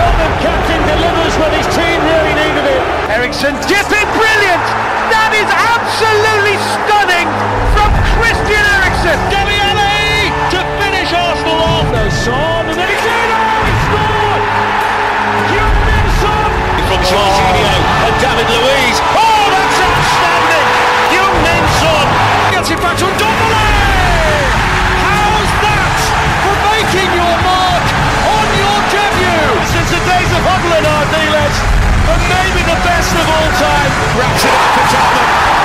[0.00, 2.82] Tottenham captain, delivers when his team really needed it.
[3.12, 4.64] Eriksen dipping brilliant.
[5.12, 7.28] That is absolutely stunning
[7.76, 9.20] from Christian Eriksen.
[9.28, 11.84] Dele Alli to finish Arsenal off.
[11.92, 13.28] No Son, and then he's in.
[13.28, 14.44] Oh, he scored!
[15.52, 16.48] Heung Min Son
[16.88, 17.76] from Jorginho
[18.08, 19.09] and David Luiz.
[33.00, 34.18] Best of all time.
[34.18, 35.59] Wraps it up for Tottenham.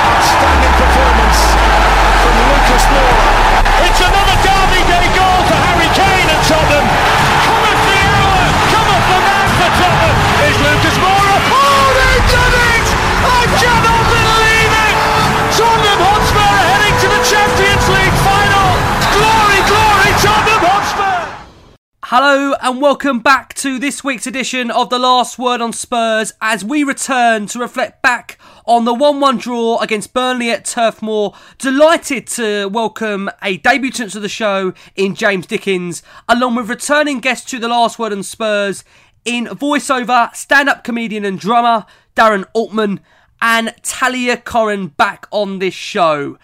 [22.17, 26.63] Hello and welcome back to this week's edition of The Last Word on Spurs as
[26.63, 31.33] we return to reflect back on the 1 1 draw against Burnley at Turf Moor.
[31.57, 37.49] Delighted to welcome a debutant to the show in James Dickens, along with returning guest
[37.49, 38.85] to The Last Word on Spurs
[39.25, 43.01] in voiceover, stand up comedian and drummer Darren Altman,
[43.41, 46.37] and Talia Coren back on this show.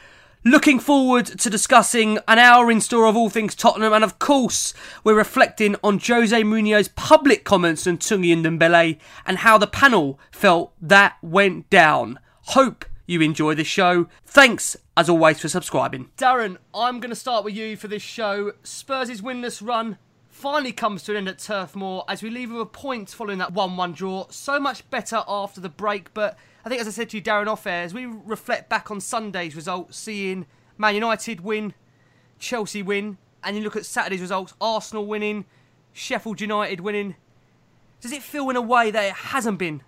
[0.43, 4.73] Looking forward to discussing an hour in store of all things Tottenham, and of course,
[5.03, 8.97] we're reflecting on Jose Mourinho's public comments on Tanguy Ndombele
[9.27, 12.19] and how the panel felt that went down.
[12.45, 14.07] Hope you enjoy the show.
[14.25, 16.09] Thanks, as always, for subscribing.
[16.17, 18.53] Darren, I'm going to start with you for this show.
[18.63, 22.61] Spurs' winless run finally comes to an end at Turf Moor as we leave with
[22.61, 24.25] a point following that 1 1 draw.
[24.31, 27.47] So much better after the break, but I think, as I said to you, Darren,
[27.47, 30.45] off air, as we reflect back on Sunday's results, seeing
[30.77, 31.73] Man United win,
[32.37, 35.45] Chelsea win, and you look at Saturday's results Arsenal winning,
[35.93, 37.15] Sheffield United winning.
[37.99, 39.81] Does it feel in a way that it hasn't been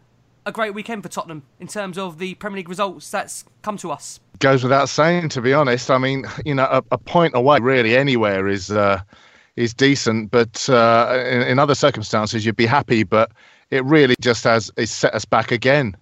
[0.46, 3.92] a great weekend for Tottenham in terms of the Premier League results that's come to
[3.92, 4.20] us?
[4.40, 5.90] Goes without saying, to be honest.
[5.90, 9.02] I mean, you know, a, a point away really anywhere is uh,
[9.56, 13.04] is decent, but uh, in, in other circumstances you'd be happy.
[13.04, 13.32] But
[13.70, 15.96] it really just has is set us back again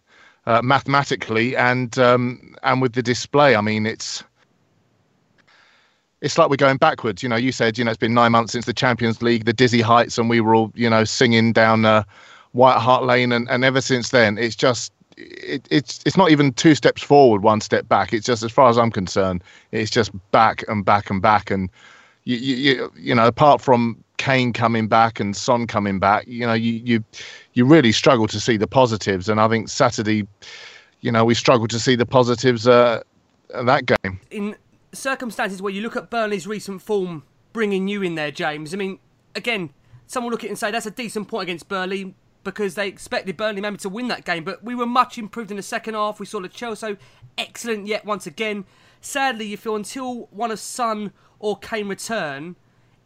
[0.46, 3.56] uh, mathematically and um, and with the display.
[3.56, 4.24] I mean, it's
[6.22, 7.24] it's like we're going backwards.
[7.24, 9.53] You know, you said you know it's been nine months since the Champions League, the
[9.53, 12.03] dizzy heights, and we were all you know singing down uh,
[12.53, 16.53] White Hart Lane, and, and ever since then, it's just it, it's it's not even
[16.53, 18.14] two steps forward, one step back.
[18.14, 21.70] It's just as far as I'm concerned, it's just back and back and back, and
[22.23, 26.53] you you you know apart from Kane coming back and Son coming back, you know
[26.53, 27.03] you you
[27.53, 30.28] you really struggle to see the positives, and I think Saturday,
[31.00, 33.02] you know, we struggled to see the positives uh,
[33.50, 34.20] that game.
[34.29, 34.56] In
[34.94, 39.00] circumstances where you look at Burnley's recent form bringing you in there, James, I mean,
[39.34, 39.72] again,
[40.06, 42.14] someone look at it and say that's a decent point against Burnley
[42.44, 45.58] because they expected Burnley maybe to win that game, but we were much improved in
[45.58, 46.20] the second half.
[46.20, 46.96] We saw Lo Celso
[47.40, 48.66] excellent yet once again.
[49.02, 52.56] Sadly, you feel until one of Son or Kane return,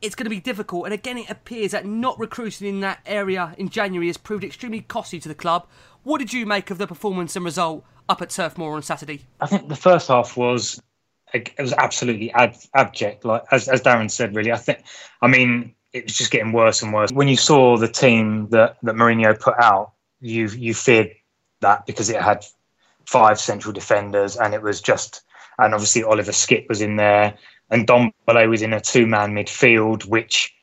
[0.05, 0.85] it's going to be difficult.
[0.85, 4.81] And again, it appears that not recruiting in that area in January has proved extremely
[4.81, 5.67] costly to the club.
[6.03, 9.25] What did you make of the performance and result up at Turf Moor on Saturday?
[9.41, 10.79] I think the first half was
[11.33, 13.25] it was absolutely ab- abject.
[13.25, 14.51] Like as as Darren said, really.
[14.51, 14.83] I think.
[15.21, 17.11] I mean, it was just getting worse and worse.
[17.11, 21.11] When you saw the team that that Mourinho put out, you you feared
[21.61, 22.45] that because it had
[23.05, 25.23] five central defenders and it was just
[25.57, 27.37] and obviously Oliver Skipp was in there
[27.69, 30.53] and Ndombele was in a two man midfield, which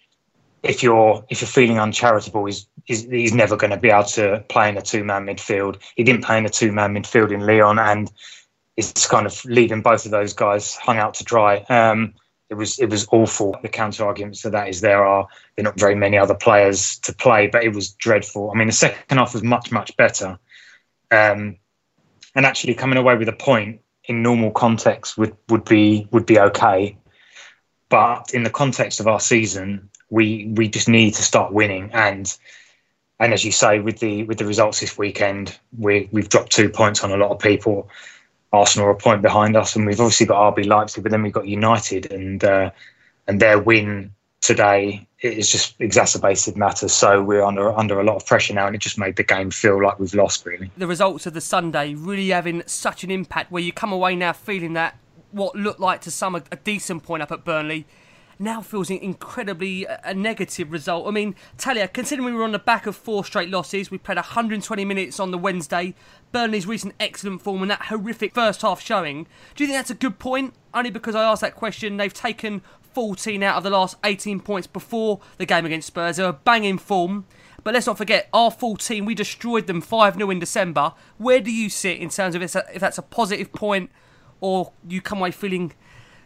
[0.62, 4.44] if you're if you're feeling uncharitable, he's he's, he's never going to be able to
[4.48, 5.80] play in a two man midfield.
[5.96, 8.10] He didn't play in a two man midfield in Lyon, and
[8.76, 11.58] it's kind of leaving both of those guys hung out to dry.
[11.68, 12.14] Um,
[12.48, 13.56] it was it was awful.
[13.62, 15.26] The counter arguments to that is there are
[15.56, 18.50] there are not very many other players to play, but it was dreadful.
[18.50, 20.38] I mean, the second half was much much better,
[21.10, 21.56] um,
[22.34, 26.38] and actually coming away with a point in normal context would would be would be
[26.38, 26.96] okay.
[27.88, 32.36] But in the context of our season, we we just need to start winning and
[33.18, 36.68] and as you say with the with the results this weekend we we've dropped two
[36.68, 37.88] points on a lot of people
[38.52, 41.32] Arsenal are a point behind us and we've obviously got RB Leipzig but then we've
[41.32, 42.70] got United and uh,
[43.26, 44.12] and their win
[44.42, 48.74] today is just exacerbated matters so we're under under a lot of pressure now and
[48.74, 51.94] it just made the game feel like we've lost really the results of the Sunday
[51.94, 54.98] really having such an impact where you come away now feeling that
[55.30, 57.86] what looked like to some a, a decent point up at Burnley
[58.42, 61.06] now feels incredibly a negative result.
[61.06, 64.16] I mean, Talia, considering we were on the back of four straight losses, we played
[64.16, 65.94] 120 minutes on the Wednesday,
[66.32, 69.94] Burnley's recent excellent form and that horrific first half showing, do you think that's a
[69.94, 70.54] good point?
[70.74, 72.62] Only because I asked that question, they've taken
[72.94, 76.16] 14 out of the last 18 points before the game against Spurs.
[76.16, 77.26] They were banging form.
[77.64, 80.94] But let's not forget, our full team, we destroyed them 5 0 in December.
[81.18, 83.90] Where do you sit in terms of if that's a positive point
[84.40, 85.72] or you come away feeling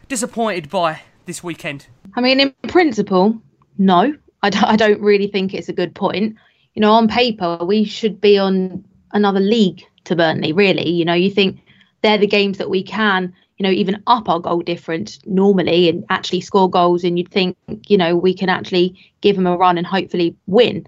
[0.07, 1.87] disappointed by this weekend?
[2.15, 3.39] I mean, in principle,
[3.77, 4.15] no.
[4.43, 6.35] I don't really think it's a good point.
[6.73, 10.89] You know, on paper, we should be on another league to Burnley, really.
[10.89, 11.59] You know, you think
[12.01, 16.05] they're the games that we can, you know, even up our goal difference normally and
[16.09, 17.03] actually score goals.
[17.03, 17.57] And you'd think,
[17.87, 20.85] you know, we can actually give them a run and hopefully win.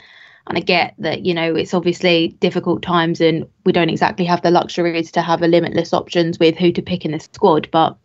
[0.48, 4.42] And I get that, you know, it's obviously difficult times and we don't exactly have
[4.42, 7.69] the luxuries to have a limitless options with who to pick in the squad.
[7.71, 7.98] But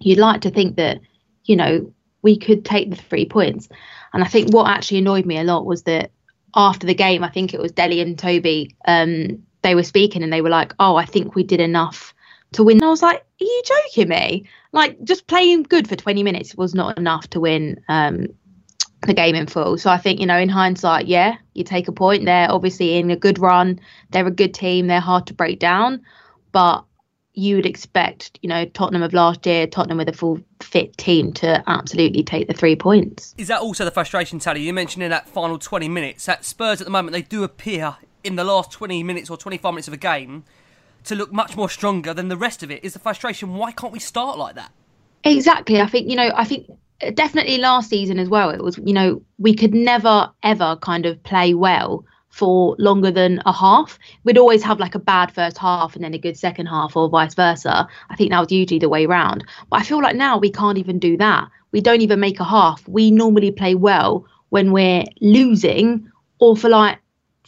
[0.00, 1.00] you'd like to think that
[1.48, 3.68] you know, we could take the three points.
[4.12, 6.12] And I think what actually annoyed me a lot was that
[6.54, 10.32] after the game, I think it was Dele and Toby, um, they were speaking and
[10.32, 12.14] they were like, oh, I think we did enough
[12.52, 12.78] to win.
[12.78, 14.48] And I was like, are you joking me?
[14.72, 18.26] Like, just playing good for 20 minutes was not enough to win um,
[19.06, 19.78] the game in full.
[19.78, 22.24] So I think, you know, in hindsight, yeah, you take a point.
[22.24, 23.80] They're obviously in a good run.
[24.10, 24.86] They're a good team.
[24.86, 26.02] They're hard to break down.
[26.52, 26.84] But
[27.34, 31.32] you would expect, you know, Tottenham of last year, Tottenham with a full fit team
[31.34, 33.32] to absolutely take the three points.
[33.38, 34.62] Is that also the frustration, Tally?
[34.62, 37.96] You mentioned in that final 20 minutes that Spurs at the moment, they do appear
[38.24, 40.44] in the last 20 minutes or 25 minutes of a game
[41.04, 42.84] to look much more stronger than the rest of it.
[42.84, 44.72] Is the frustration, why can't we start like that?
[45.24, 45.80] Exactly.
[45.80, 46.66] I think, you know, I think
[47.14, 51.22] definitely last season as well, it was, you know, we could never, ever kind of
[51.22, 53.98] play well for longer than a half.
[54.24, 57.08] We'd always have like a bad first half and then a good second half, or
[57.08, 57.88] vice versa.
[58.10, 59.44] I think that was usually the way round.
[59.70, 61.48] But I feel like now we can't even do that.
[61.72, 62.86] We don't even make a half.
[62.86, 66.98] We normally play well when we're losing or for like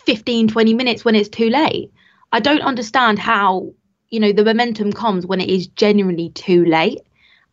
[0.05, 1.93] 15, 20 minutes when it's too late.
[2.33, 3.73] I don't understand how,
[4.09, 7.01] you know, the momentum comes when it is genuinely too late.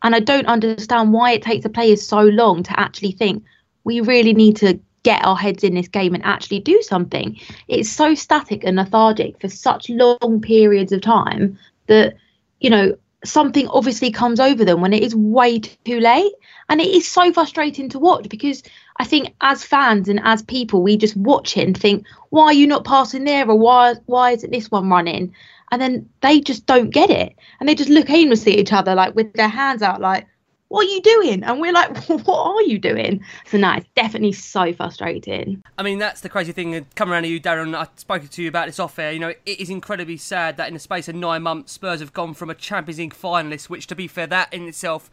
[0.03, 3.43] And I don't understand why it takes the players so long to actually think
[3.83, 7.39] we really need to get our heads in this game and actually do something.
[7.67, 11.57] It's so static and lethargic for such long periods of time
[11.87, 12.15] that,
[12.59, 16.33] you know, something obviously comes over them when it is way too late.
[16.69, 18.61] And it is so frustrating to watch because
[18.97, 22.53] I think as fans and as people, we just watch it and think, why are
[22.53, 23.49] you not passing there?
[23.49, 25.33] Or why why isn't this one running?
[25.71, 27.35] And then they just don't get it.
[27.59, 30.27] And they just look aimlessly at each other like with their hands out like,
[30.69, 31.43] what are you doing?
[31.43, 33.23] And we're like, what are you doing?
[33.45, 35.63] So no, it's definitely so frustrating.
[35.77, 36.75] I mean, that's the crazy thing.
[36.75, 39.11] Uh, coming around to you, Darren, I spoke to you about this off air.
[39.11, 42.13] You know, it is incredibly sad that in the space of nine months, Spurs have
[42.13, 45.09] gone from a Champions League finalist, which, to be fair, that in itself,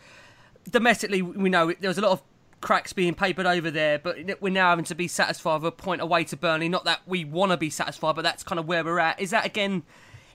[0.75, 2.23] domestically, we know there was a lot of
[2.61, 6.03] cracks being papered over there, but we're now having to be satisfied with a point
[6.03, 6.69] away to Burnley.
[6.69, 9.21] Not that we want to be satisfied, but that's kind of where we're at.
[9.21, 9.85] Is that again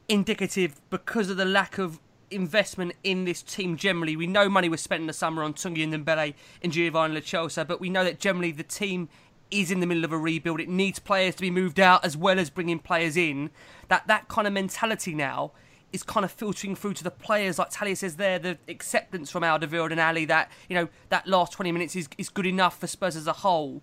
[0.08, 2.00] indicative because of the lack of
[2.32, 4.16] investment in this team generally.
[4.16, 7.82] We know money was spent in the summer on Tanguy Ndombele and Giovani Lo but
[7.82, 9.10] we know that generally the team
[9.52, 10.62] is in the middle of a rebuild.
[10.62, 13.50] It needs players to be moved out as well as bringing players in.
[13.90, 15.52] That that kind of mentality now
[15.92, 17.58] is kind of filtering through to the players.
[17.60, 21.54] Like Talia says there, the acceptance from Alderweireld and Alli that you know that last
[21.54, 23.82] 20 minutes is, is good enough for Spurs as a whole.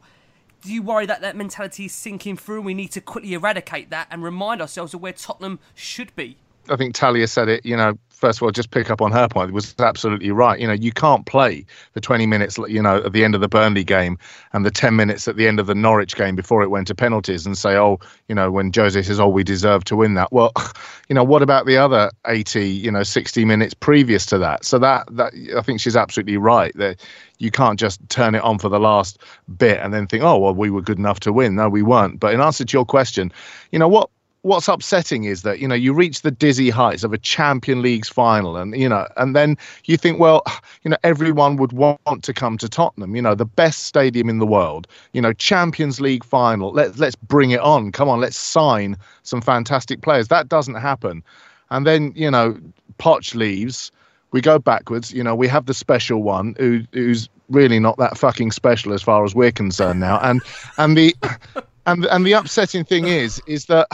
[0.63, 3.91] do you worry that that mentality is sinking through and we need to quickly eradicate
[3.91, 6.37] that and remind ourselves of where Tottenham should be?
[6.69, 9.29] I think Talia said it, you know, first of all, just pick up on her
[9.29, 9.51] point.
[9.51, 10.59] It was absolutely right.
[10.59, 13.49] You know, you can't play the 20 minutes, you know, at the end of the
[13.49, 14.19] Burnley game
[14.53, 16.95] and the 10 minutes at the end of the Norwich game before it went to
[16.95, 20.33] penalties and say, oh, you know, when Jose says, oh, we deserve to win that.
[20.33, 20.53] Well,
[21.09, 24.65] you know, what about the other 80, you know, 60 minutes previous to that?
[24.65, 27.01] So that, that I think she's absolutely right that
[27.39, 29.19] you can't just turn it on for the last
[29.59, 31.55] bit and then think, oh, well, we were good enough to win.
[31.55, 32.19] No, we weren't.
[32.19, 33.31] But in answer to your question,
[33.73, 34.09] you know, what
[34.47, 38.09] what's upsetting is that you know you reach the dizzy heights of a champion league's
[38.09, 40.43] final and you know and then you think well
[40.85, 44.39] you know everyone would want to come to tottenham you know the best stadium in
[44.39, 48.37] the world you know champions league final Let, let's bring it on come on let's
[48.37, 50.29] sign some fantastic players.
[50.29, 51.23] That doesn't happen.
[51.71, 52.59] And then you know
[52.99, 53.91] poch leaves
[54.33, 58.19] we go backwards you know we have the special one who who's really not that
[58.19, 60.19] fucking special as far as we're concerned now.
[60.21, 60.43] And
[60.79, 61.15] and the
[61.87, 63.87] and and the upsetting thing is is that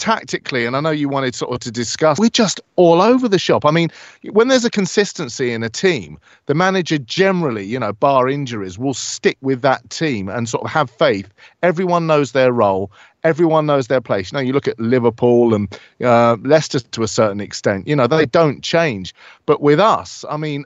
[0.00, 3.38] tactically, and I know you wanted sort of to discuss, we're just all over the
[3.38, 3.66] shop.
[3.66, 3.90] I mean,
[4.32, 8.94] when there's a consistency in a team, the manager generally, you know, bar injuries, will
[8.94, 11.28] stick with that team and sort of have faith.
[11.62, 12.90] Everyone knows their role.
[13.22, 14.32] Everyone knows their place.
[14.32, 17.86] You know, you look at Liverpool and uh, Leicester to a certain extent.
[17.86, 19.14] You know, they don't change.
[19.44, 20.64] But with us, I mean,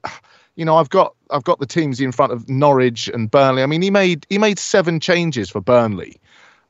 [0.55, 3.65] you know, I've got I've got the teams in front of Norwich and Burnley.
[3.65, 6.21] I mean, he made he made seven changes for Burnley.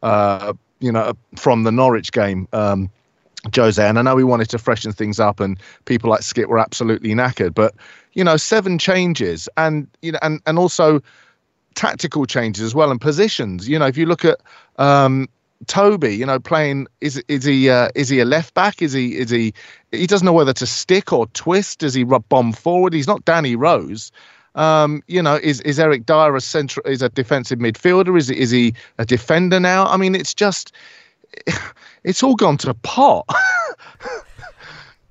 [0.03, 2.49] Uh, you know, from the Norwich game.
[2.53, 2.91] Um,
[3.55, 6.59] Jose, and I know we wanted to freshen things up, and people like Skipp were
[6.59, 7.55] absolutely knackered.
[7.55, 7.75] But
[8.15, 11.03] you know, seven changes, and you know, and and also
[11.75, 13.69] tactical changes as well, and positions.
[13.69, 14.41] You know, if you look at
[14.79, 15.29] um,
[15.67, 18.83] Toby, you know, playing is is he uh, is he a left back?
[18.83, 19.53] Is he is he
[19.93, 21.81] he doesn't know whether to stick or twist?
[21.81, 22.93] Does he bomb forward?
[22.93, 24.11] He's not Danny Rose.
[24.55, 28.17] Um, you know, is is Eric Dier a central is a defensive midfielder?
[28.17, 29.87] Is is he a defender now?
[29.87, 30.73] I mean, it's just
[32.05, 33.29] it's all gone to pot.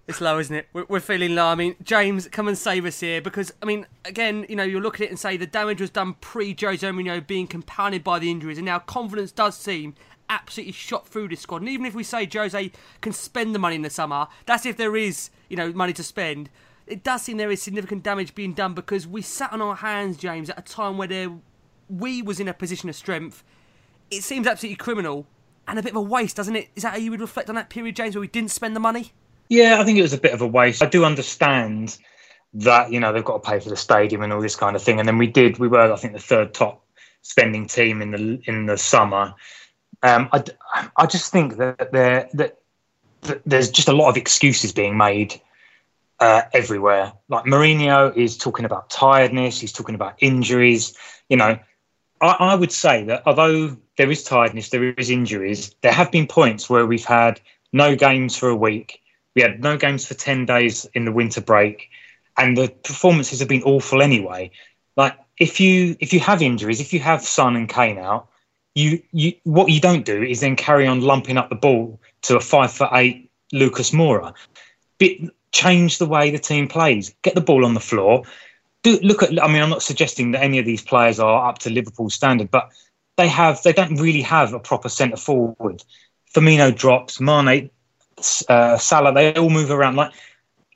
[0.05, 0.67] It's low, isn't it?
[0.73, 1.45] We're, feeling low.
[1.45, 4.81] I mean, James, come and save us here because, I mean, again, you know, you'll
[4.81, 8.19] look at it and say the damage was done pre Jose Mourinho being compounded by
[8.19, 9.95] the injuries, and now confidence does seem
[10.29, 11.61] absolutely shot through this squad.
[11.61, 14.75] And even if we say Jose can spend the money in the summer, that's if
[14.75, 16.49] there is, you know, money to spend
[16.87, 20.17] it does seem there is significant damage being done because we sat on our hands,
[20.17, 21.31] James, at a time where there,
[21.89, 23.43] we was in a position of strength.
[24.11, 25.25] It seems absolutely criminal
[25.67, 26.69] and a bit of a waste, doesn't it?
[26.75, 28.79] Is that how you would reflect on that period, James, where we didn't spend the
[28.79, 29.13] money?
[29.49, 30.83] Yeah, I think it was a bit of a waste.
[30.83, 31.97] I do understand
[32.55, 34.81] that you know they've got to pay for the stadium and all this kind of
[34.81, 35.59] thing, and then we did.
[35.59, 36.83] We were, I think, the third top
[37.21, 39.33] spending team in the in the summer.
[40.01, 40.43] Um, I,
[40.97, 42.59] I just think that there that,
[43.21, 45.39] that there's just a lot of excuses being made
[46.23, 47.11] uh, everywhere.
[47.27, 50.95] Like Mourinho is talking about tiredness, he's talking about injuries.
[51.27, 51.59] You know,
[52.21, 56.25] I, I, would say that although there is tiredness, there is injuries, there have been
[56.25, 57.41] points where we've had
[57.73, 59.01] no games for a week.
[59.35, 61.89] We had no games for 10 days in the winter break,
[62.37, 64.51] and the performances have been awful anyway.
[64.95, 68.29] Like if you if you have injuries, if you have Son and Kane out,
[68.75, 72.37] you you what you don't do is then carry on lumping up the ball to
[72.37, 74.33] a five foot eight Lucas Moura.
[74.99, 78.23] Bit, change the way the team plays, get the ball on the floor.
[78.81, 79.41] Do look at.
[79.41, 82.51] I mean, I'm not suggesting that any of these players are up to Liverpool standard,
[82.51, 82.69] but
[83.15, 83.63] they have.
[83.63, 85.83] They don't really have a proper centre forward.
[86.35, 87.69] Firmino drops, Mane,
[88.49, 89.13] uh, Salah.
[89.13, 89.95] They all move around.
[89.95, 90.11] Like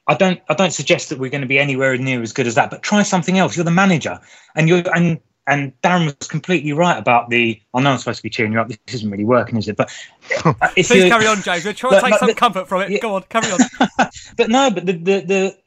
[0.08, 0.40] I don't.
[0.48, 2.70] I don't suggest that we're going to be anywhere near as good as that.
[2.70, 3.58] But try something else.
[3.58, 4.20] You're the manager,
[4.56, 7.60] and you're and and Darren was completely right about the.
[7.74, 8.68] I know I'm supposed to be cheering you up.
[8.68, 9.78] This isn't really working, is it?
[9.78, 9.90] But
[10.46, 11.66] uh, if please carry on, James.
[11.66, 12.92] We're trying to take but, some the, comfort from it.
[12.92, 13.60] Yeah, Go on, carry on.
[14.38, 15.58] but no, but the the the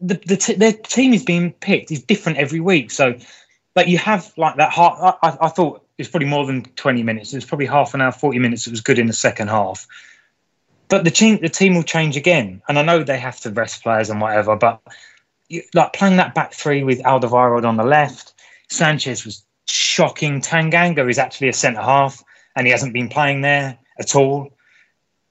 [0.00, 2.90] the, the, t- the team is being picked is different every week.
[2.90, 3.18] So,
[3.74, 4.72] but you have like that.
[4.72, 7.32] Half, I, I thought it's probably more than 20 minutes.
[7.32, 8.66] It was probably half an hour, 40 minutes.
[8.66, 9.86] It was good in the second half.
[10.88, 13.82] But the team, the team will change again, and I know they have to rest
[13.82, 14.54] players and whatever.
[14.54, 14.80] But
[15.48, 18.33] you, like playing that back three with Alderweireld on the left
[18.68, 20.40] Sanchez was shocking.
[20.40, 22.22] Tanganga is actually a centre half,
[22.56, 24.50] and he hasn't been playing there at all.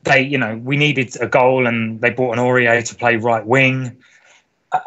[0.04, 3.46] They, you know, we needed a goal, and they brought an Aurier to play right
[3.46, 3.98] wing.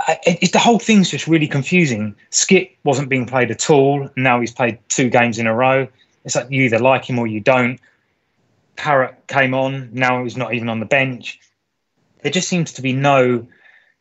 [0.08, 2.16] It, it, the whole thing's just really confusing.
[2.30, 4.10] Skipp wasn't being played at all.
[4.16, 5.86] Now he's played two games in a row.
[6.24, 7.78] It's like you either like him or you don't.
[8.74, 9.90] Parrott came on.
[9.92, 11.38] Now he's not even on the bench.
[12.22, 13.46] There just seems to be no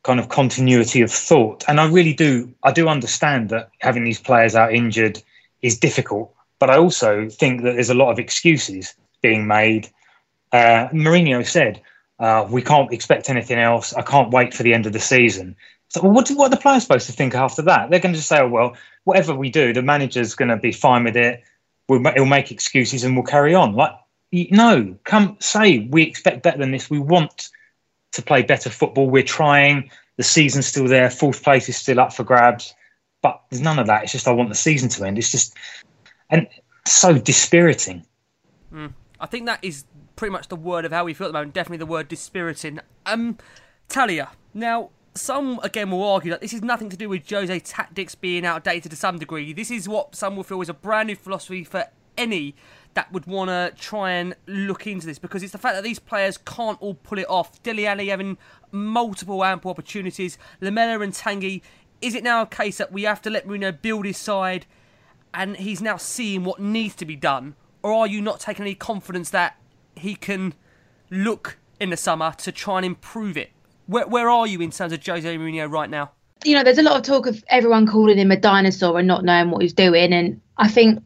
[0.05, 1.63] kind of continuity of thought.
[1.67, 5.21] And I really do, I do understand that having these players out injured
[5.63, 8.93] is difficult, but I also think that there's a lot of excuses
[9.23, 9.89] being made.
[10.51, 11.81] Uh, Mourinho said,
[12.19, 13.93] uh, "We can't expect anything else.
[13.93, 15.55] I can't wait for the end of the season."
[15.87, 17.89] So, well, what, what are the players supposed to think after that?
[17.89, 20.71] They're going to just say, "Oh well, whatever we do, the manager's going to be
[20.71, 21.43] fine with it.
[21.89, 23.73] we'll, he'll make excuses and we'll carry on.
[23.73, 23.93] Like,
[24.31, 26.91] no, come say we expect better than this.
[26.91, 27.49] We want
[28.15, 29.09] to play better football.
[29.09, 29.89] We're trying.
[30.17, 31.09] The season's still there.
[31.09, 32.73] Fourth place is still up for grabs.
[33.21, 34.03] But there's none of that.
[34.03, 35.17] It's just I want the season to end.
[35.17, 35.55] It's just
[36.29, 36.47] and
[36.87, 38.05] so dispiriting.
[38.73, 38.93] Mm.
[39.19, 41.53] I think that is pretty much the word of how we feel at the moment.
[41.53, 42.79] Definitely the word dispiriting.
[43.05, 43.37] Um,
[43.87, 44.31] Talia.
[44.53, 48.45] Now, some again will argue that this is nothing to do with Jose tactics being
[48.45, 49.53] outdated to some degree.
[49.53, 51.85] This is what some will feel is a brand new philosophy for
[52.17, 52.55] any
[52.95, 55.99] that would want to try and look into this because it's the fact that these
[55.99, 57.61] players can't all pull it off.
[57.61, 58.37] Dele Alli having
[58.71, 61.61] multiple ample opportunities, Lamela and Tanguy.
[62.01, 64.65] Is it now a case that we have to let Mourinho build his side
[65.33, 67.55] and he's now seeing what needs to be done?
[67.83, 69.57] Or are you not taking any confidence that
[69.95, 70.53] he can
[71.09, 73.51] look in the summer to try and improve it?
[73.87, 76.11] Where, where are you in terms of Jose Mourinho right now?
[76.45, 79.25] You know, there's a lot of talk of everyone calling him a dinosaur and not
[79.25, 80.13] knowing what he's doing.
[80.13, 81.03] And I think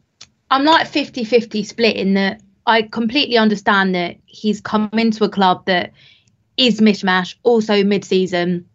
[0.50, 5.28] I'm like 50 50 split in that I completely understand that he's come into a
[5.28, 5.92] club that
[6.56, 8.66] is mishmash, also mid season,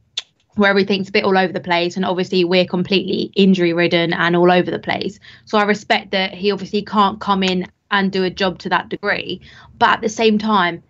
[0.56, 1.96] where everything's a bit all over the place.
[1.96, 5.20] And obviously, we're completely injury ridden and all over the place.
[5.46, 8.90] So I respect that he obviously can't come in and do a job to that
[8.90, 9.42] degree.
[9.78, 10.82] But at the same time,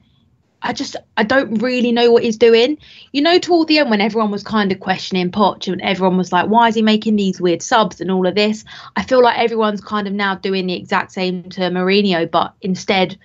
[0.65, 2.79] I just I don't really know what he's doing.
[3.11, 6.31] You know, toward the end when everyone was kind of questioning Poch and everyone was
[6.31, 8.65] like, why is he making these weird subs and all of this?
[8.95, 13.17] I feel like everyone's kind of now doing the exact same to Mourinho, but instead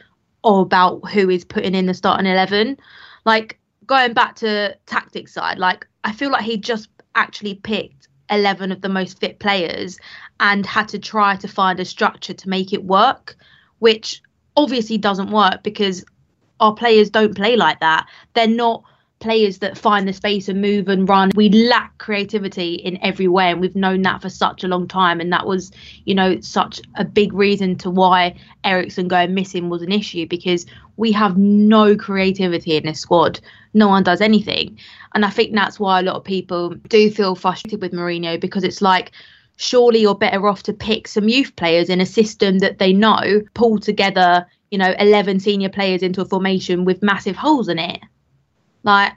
[0.45, 2.77] of about who is putting in the starting eleven.
[3.25, 8.71] Like going back to tactics side, like I feel like he just actually picked eleven
[8.71, 9.99] of the most fit players
[10.39, 13.37] and had to try to find a structure to make it work,
[13.79, 14.23] which
[14.57, 16.05] obviously doesn't work because
[16.61, 18.07] our players don't play like that.
[18.35, 18.85] They're not
[19.21, 21.31] players that find the space and move and run.
[21.35, 25.21] We lack creativity in every way, and we've known that for such a long time.
[25.21, 25.71] And that was,
[26.05, 30.65] you know, such a big reason to why Eriksen going missing was an issue because
[30.97, 33.41] we have no creativity in this squad.
[33.75, 34.79] No one does anything.
[35.15, 38.65] And I think that's why a lot of people do feel frustrated with Mourinho because
[38.65, 39.13] it's like,
[39.57, 43.43] surely you're better off to pick some youth players in a system that they know,
[43.53, 48.01] pull together, you know, 11 senior players into a formation with massive holes in it.
[48.83, 49.13] Like,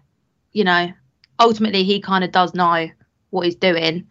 [0.52, 0.92] you know,
[1.40, 2.90] ultimately he kind of does know
[3.30, 4.08] what he's doing,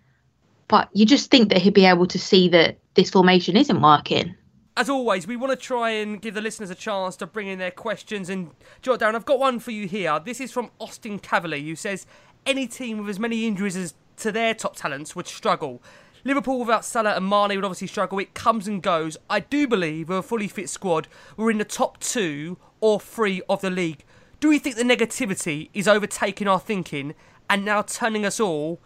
[0.68, 4.34] but you just think that he'd be able to see that this formation isn't working.
[4.76, 7.58] As always, we want to try and give the listeners a chance to bring in
[7.58, 9.14] their questions and jot down.
[9.14, 10.18] I've got one for you here.
[10.24, 12.06] This is from Austin Cavalier, who says
[12.46, 15.82] any team with as many injuries as to their top talents would struggle.
[16.24, 18.18] Liverpool without Salah and Mane would obviously struggle.
[18.18, 19.16] It comes and goes.
[19.28, 23.42] I do believe with a fully fit squad, we're in the top two or three
[23.48, 24.04] of the league.
[24.40, 27.14] Do we think the negativity is overtaking our thinking
[27.50, 28.80] and now turning us all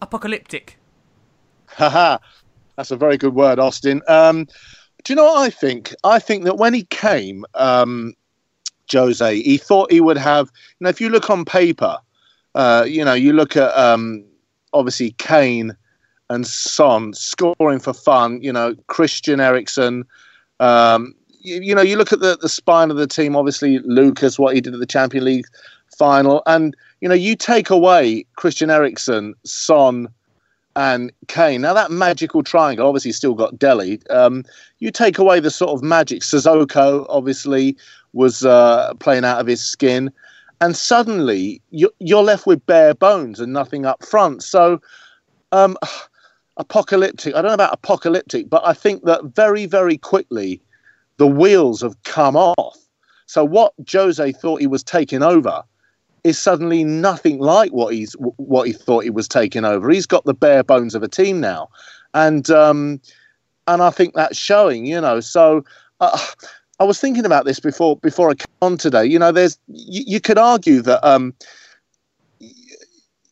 [0.00, 0.78] apocalyptic?
[1.66, 2.18] Haha,
[2.76, 4.02] that's a very good word, Austin.
[4.08, 4.46] Um,
[5.04, 5.94] do you know what I think?
[6.04, 8.14] I think that when he came, um,
[8.92, 10.50] Jose, he thought he would have.
[10.78, 11.98] You know, if you look on paper,
[12.54, 14.24] uh, you know, you look at um,
[14.72, 15.76] obviously Kane
[16.30, 18.40] and Son scoring for fun.
[18.40, 20.04] You know, Christian Eriksen.
[20.60, 23.36] Um, you, you, know, you look at the, the spine of the team.
[23.36, 25.46] Obviously, Lucas, what he did at the Champions League
[25.98, 30.08] final, and you know, you take away Christian Eriksen, Son,
[30.76, 31.60] and Kane.
[31.60, 34.00] Now that magical triangle, obviously, still got Dele.
[34.08, 34.44] Um,
[34.78, 36.22] you take away the sort of magic.
[36.22, 37.76] Sissoko, obviously,
[38.12, 40.12] was uh, playing out of his skin,
[40.60, 44.44] and suddenly you're, you're left with bare bones and nothing up front.
[44.44, 44.80] So.
[45.52, 45.76] Um,
[46.56, 47.34] apocalyptic.
[47.34, 50.60] I don't know about apocalyptic, but I think that very, very quickly
[51.16, 52.78] the wheels have come off.
[53.26, 55.62] So what Jose thought he was taking over
[56.24, 59.90] is suddenly nothing like what he's what he thought he was taking over.
[59.90, 61.68] He's got the bare bones of a team now,
[62.12, 63.00] and um,
[63.66, 64.86] and I think that's showing.
[64.86, 65.64] You know, so.
[66.00, 66.18] Uh,
[66.80, 69.04] I was thinking about this before before I came on today.
[69.04, 71.34] You know, there's you, you could argue that um,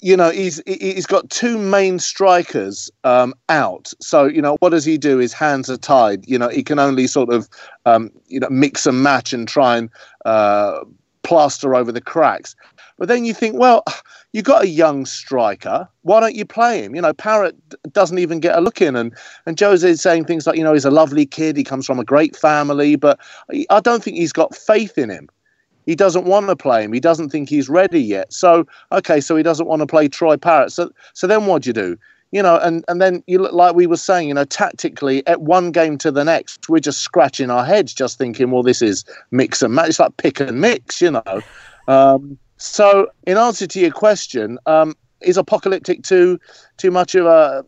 [0.00, 3.92] you know he's he's got two main strikers um, out.
[4.00, 5.18] So you know what does he do?
[5.18, 6.28] His hands are tied.
[6.28, 7.48] You know he can only sort of
[7.84, 9.90] um, you know mix and match and try and
[10.24, 10.84] uh,
[11.22, 12.54] plaster over the cracks.
[12.96, 13.82] But then you think well
[14.32, 15.88] you got a young striker.
[16.02, 16.94] Why don't you play him?
[16.94, 17.56] You know parrott
[17.92, 18.94] doesn't even get a look in.
[18.94, 19.12] And
[19.46, 21.56] and jose is saying things like you know he's a lovely kid.
[21.56, 22.94] He comes from a great family.
[22.94, 23.18] But
[23.70, 25.28] i don't think he's got faith in him
[25.88, 26.92] he doesn't want to play him.
[26.92, 28.30] He doesn't think he's ready yet.
[28.30, 30.70] So okay, so he doesn't want to play Troy Parrott.
[30.70, 31.96] So so then what do you do?
[32.30, 35.40] You know, and and then you look like we were saying, you know, tactically at
[35.40, 39.02] one game to the next, we're just scratching our heads, just thinking, well, this is
[39.30, 39.88] mix and match.
[39.88, 41.40] It's like pick and mix, you know.
[41.88, 46.38] Um, so in answer to your question, um, is apocalyptic too
[46.76, 47.64] too much of a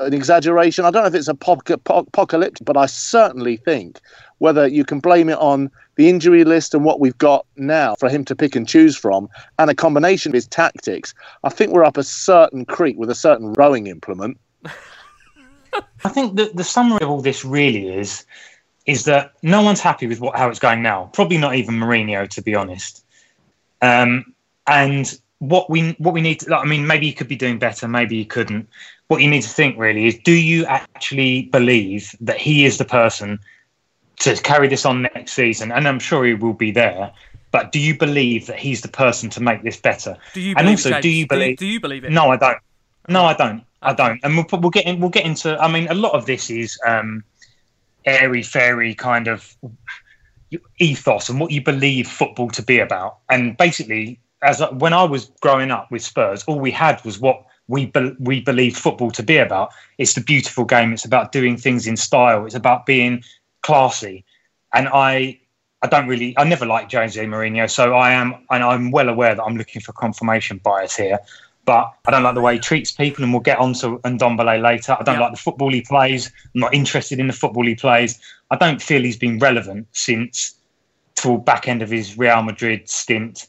[0.00, 0.84] an exaggeration?
[0.84, 4.00] I don't know if it's apocalyptic, but I certainly think
[4.40, 8.08] whether you can blame it on the injury list and what we've got now for
[8.08, 11.84] him to pick and choose from, and a combination of his tactics, I think we're
[11.84, 14.38] up a certain creek with a certain rowing implement.
[16.04, 18.24] I think that the summary of all this really is
[18.86, 21.10] is that no one's happy with what how it's going now.
[21.12, 23.04] Probably not even Mourinho, to be honest.
[23.82, 24.34] Um,
[24.66, 27.86] and what we what we need to, I mean, maybe you could be doing better,
[27.86, 28.68] maybe you couldn't.
[29.08, 32.84] What you need to think really is: Do you actually believe that he is the
[32.84, 33.38] person
[34.20, 35.72] to carry this on next season?
[35.72, 37.12] And I'm sure he will be there.
[37.52, 40.16] But do you believe that he's the person to make this better?
[40.34, 41.02] Do you and also, do you James?
[41.02, 41.56] Do you- believe?
[41.58, 42.12] do you believe it?
[42.12, 42.58] No, I don't.
[43.08, 43.64] No, I don't.
[43.82, 44.20] I don't.
[44.22, 45.58] And we'll we'll get in, we'll get into.
[45.58, 47.24] I mean, a lot of this is um,
[48.04, 49.56] airy fairy kind of
[50.78, 53.18] ethos and what you believe football to be about.
[53.28, 57.18] And basically, as I- when I was growing up with Spurs, all we had was
[57.18, 59.70] what we be, we believe football to be about.
[59.98, 60.92] It's the beautiful game.
[60.92, 62.44] It's about doing things in style.
[62.46, 63.22] It's about being
[63.62, 64.24] classy.
[64.72, 65.38] And I
[65.82, 69.34] I don't really I never liked Jose Mourinho, so I am and I'm well aware
[69.34, 71.18] that I'm looking for confirmation bias here.
[71.66, 74.62] But I don't like the way he treats people, and we'll get on to Ndombele
[74.62, 74.96] later.
[74.98, 75.20] I don't Yeah.
[75.20, 76.30] like the football he plays.
[76.54, 78.18] I'm not interested in the football he plays.
[78.50, 80.54] I don't feel he's been relevant since
[81.14, 83.46] till back end of his Real Madrid stint.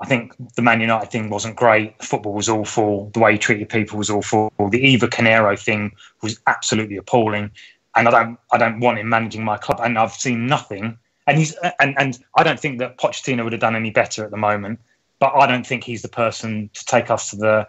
[0.00, 1.98] I think the Man United thing wasn't great.
[1.98, 3.10] The football was awful.
[3.12, 4.50] The way he treated people was awful.
[4.70, 5.92] The Eva Carneiro thing
[6.22, 7.50] was absolutely appalling.
[7.96, 9.80] And I don't, I don't want him managing my club.
[9.82, 10.96] And I've seen nothing.
[11.26, 14.30] And he's, and, and I don't think that Pochettino would have done any better at
[14.30, 14.80] the moment.
[15.18, 17.68] But I don't think he's the person to take us to the,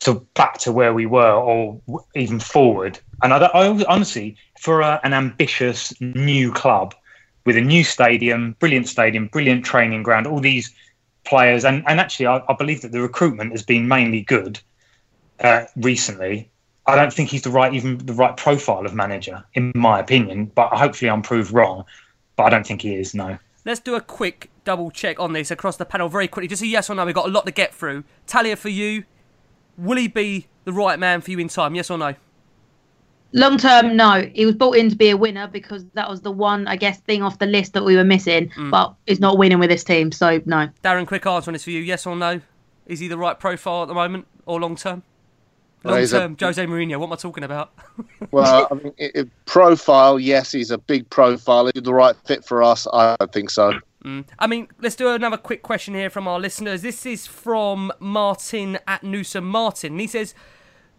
[0.00, 1.80] to back to where we were or
[2.14, 2.98] even forward.
[3.22, 6.94] And I, I honestly, for a, an ambitious new club
[7.44, 10.74] with a new stadium, brilliant stadium, brilliant training ground, all these
[11.24, 14.60] players, and, and actually, I, I believe that the recruitment has been mainly good
[15.40, 16.50] uh, recently.
[16.86, 20.52] I don't think he's the right, even the right profile of manager, in my opinion.
[20.54, 21.84] But hopefully, I'm proved wrong.
[22.36, 23.14] But I don't think he is.
[23.14, 23.38] No.
[23.64, 26.48] Let's do a quick double check on this across the panel very quickly.
[26.48, 27.04] Just a yes or no.
[27.04, 28.04] We've got a lot to get through.
[28.26, 29.04] Talia, for you,
[29.76, 31.74] will he be the right man for you in time?
[31.74, 32.14] Yes or no?
[33.32, 34.30] Long term, no.
[34.34, 37.00] He was brought in to be a winner because that was the one, I guess,
[37.00, 38.50] thing off the list that we were missing.
[38.50, 38.70] Mm.
[38.70, 40.68] But he's not winning with this team, so no.
[40.84, 41.80] Darren, quick answer on this for you.
[41.80, 42.40] Yes or no?
[42.86, 45.02] Is he the right profile at the moment or long term?
[45.86, 46.98] Well, Long he's a- Jose Mourinho.
[46.98, 47.72] What am I talking about?
[48.32, 51.66] Well, I mean, it, it- profile, yes, he's a big profile.
[51.68, 52.86] Is he the right fit for us?
[52.92, 53.72] I don't think so.
[54.04, 54.24] Mm.
[54.38, 56.82] I mean, let's do another quick question here from our listeners.
[56.82, 59.98] This is from Martin at Noosa Martin.
[59.98, 60.34] He says,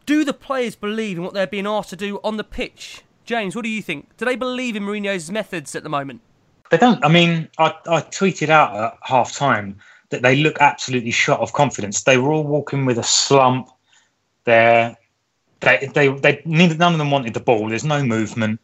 [0.06, 3.04] Do the players believe in what they're being asked to do on the pitch?
[3.26, 4.16] James, what do you think?
[4.18, 6.22] Do they believe in Mourinho's methods at the moment?
[6.72, 7.04] They don't.
[7.04, 9.78] I mean, I, I tweeted out at half time
[10.10, 12.04] that they look absolutely shot of confidence.
[12.04, 13.70] They were all walking with a slump.
[14.48, 14.98] They're,
[15.60, 17.68] they, they, they, neither, none of them wanted the ball.
[17.68, 18.62] There's no movement.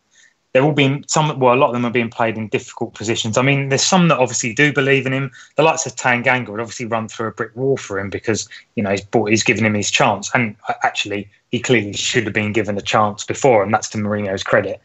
[0.54, 3.38] They're all being, some, well, a lot of them are being played in difficult positions.
[3.38, 5.32] I mean, there's some that obviously do believe in him.
[5.58, 8.84] The likes of Tanganga would obviously run through a brick wall for him because, you
[8.84, 10.30] know, he's, bought, he's given him his chance.
[10.34, 13.98] And uh, actually, he clearly should have been given a chance before, and that's to
[13.98, 14.80] Mourinho's credit.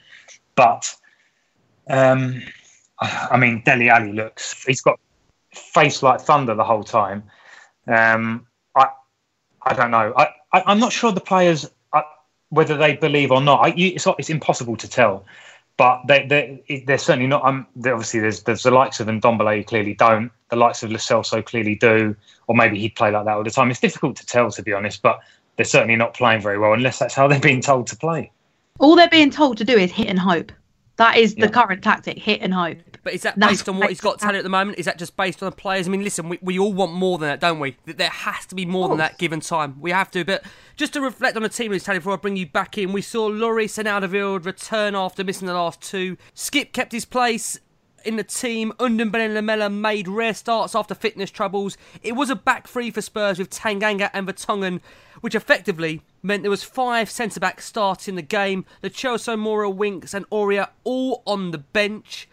[0.56, 0.92] But,
[1.88, 2.42] um,
[3.00, 4.98] I mean, Dele Alli looks, he's got
[5.52, 7.22] face like thunder the whole time.
[7.87, 8.88] Um, I,
[9.62, 10.12] I don't know.
[10.16, 12.02] I, I, I'm not sure the players, uh,
[12.50, 13.61] whether they believe or not.
[13.61, 15.24] I, you, it's, it's impossible to tell.
[15.76, 17.44] But they, they, they're certainly not.
[17.44, 20.32] Um, obviously, there's, there's the likes of Ndombele who clearly don't.
[20.50, 22.16] The likes of Lo Celso clearly do.
[22.48, 23.70] Or maybe he'd play like that all the time.
[23.70, 25.02] It's difficult to tell, to be honest.
[25.02, 25.20] But
[25.54, 28.32] they're certainly not playing very well unless that's how they're being told to play.
[28.80, 30.50] All they're being told to do is hit and hope.
[30.96, 31.48] That is the Yeah.
[31.48, 32.78] current tactic: hit and hope.
[33.09, 34.79] But is that based on what he's got talent at the moment?
[34.79, 35.88] Is that just based on the players?
[35.88, 37.75] I mean, listen, we, we all want more than that, don't we?
[37.87, 39.81] That There has to be more than that given time.
[39.81, 40.27] We have to.
[40.27, 40.44] But
[40.77, 43.01] just to reflect on the team list, Tally, before I bring you back in, we
[43.01, 46.18] saw Lloris and Alderweireld return after missing the last two.
[46.35, 47.59] Skipp kept his place
[48.05, 48.75] in the team.
[48.79, 51.79] Ndombele Lamela made rare starts after fitness troubles.
[52.03, 54.83] It was a back three for Spurs with Tanganga and Vertonghen,
[55.23, 58.66] which effectively meant there was five centre backs starting the game.
[58.83, 62.29] Lo Celso Moura, Winks, and Aurier all on the bench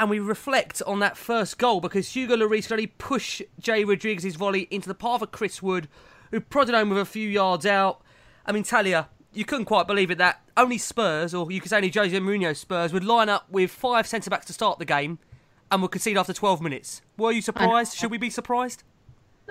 [0.00, 4.34] and we reflect on that first goal because Hugo Lloris could only push Jay Rodriguez's
[4.34, 5.88] volley into the path of Chris Wood,
[6.30, 8.00] who prodded home with a few yards out.
[8.46, 11.76] I mean, Talia, you couldn't quite believe it that only Spurs, or you could say
[11.76, 15.18] only Jose Mourinho Spurs, would line up with five centre backs to start the game
[15.70, 17.02] and would concede after 12 minutes.
[17.18, 17.94] Were you surprised?
[17.94, 18.82] Should we be surprised?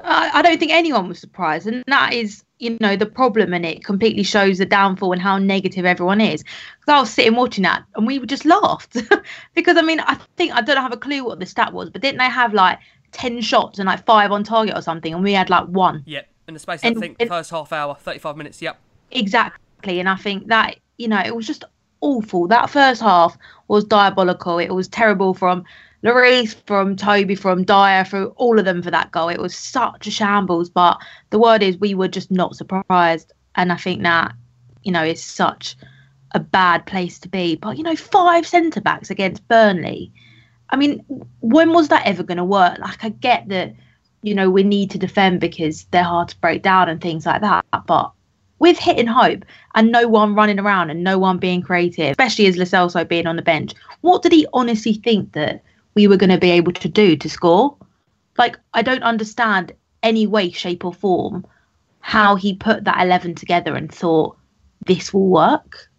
[0.04, 3.66] I, I don't think anyone was surprised, and that is, you know, the problem, and
[3.66, 6.44] it completely shows the downfall and how negative everyone is.
[6.44, 8.98] Because I was sitting watching that, and we just laughed
[9.54, 12.02] because I mean, I think I don't have a clue what the stat was, but
[12.02, 12.80] didn't they have like
[13.12, 16.04] ten shots and like five on target or something, and we had like one?
[16.06, 16.28] Yep.
[16.48, 18.62] in the space of, I think the first half hour, 35 minutes.
[18.62, 18.80] Yep.
[19.12, 21.64] Exactly, and I think that you know it was just
[22.02, 22.48] awful.
[22.48, 24.58] That first half was diabolical.
[24.58, 25.64] It was terrible from
[26.04, 29.30] Lloris, from Toby, from Dier, for all of them for that goal.
[29.30, 30.70] It was such a shambles.
[30.70, 30.98] But
[31.30, 34.34] the word is, we were just not surprised, and I think that
[34.84, 35.76] you know is such
[36.32, 37.56] a bad place to be.
[37.56, 40.12] But you know, five centre backs against Burnley.
[40.70, 41.04] I mean,
[41.40, 42.78] when was that ever going to work?
[42.78, 43.74] Like, I get that
[44.22, 47.42] you know we need to defend because they're hard to break down and things like
[47.42, 48.12] that, but
[48.60, 49.44] with hitting hope
[49.76, 53.28] and no one running around and no one being creative, especially as Lo Celso being
[53.28, 55.64] on the bench, what did he honestly think that
[55.96, 57.76] we were going to be able to do to score?
[58.38, 61.46] Like, I don't understand any way, shape, or form
[62.02, 64.38] how he put that 11 together and thought
[64.86, 65.90] this will work.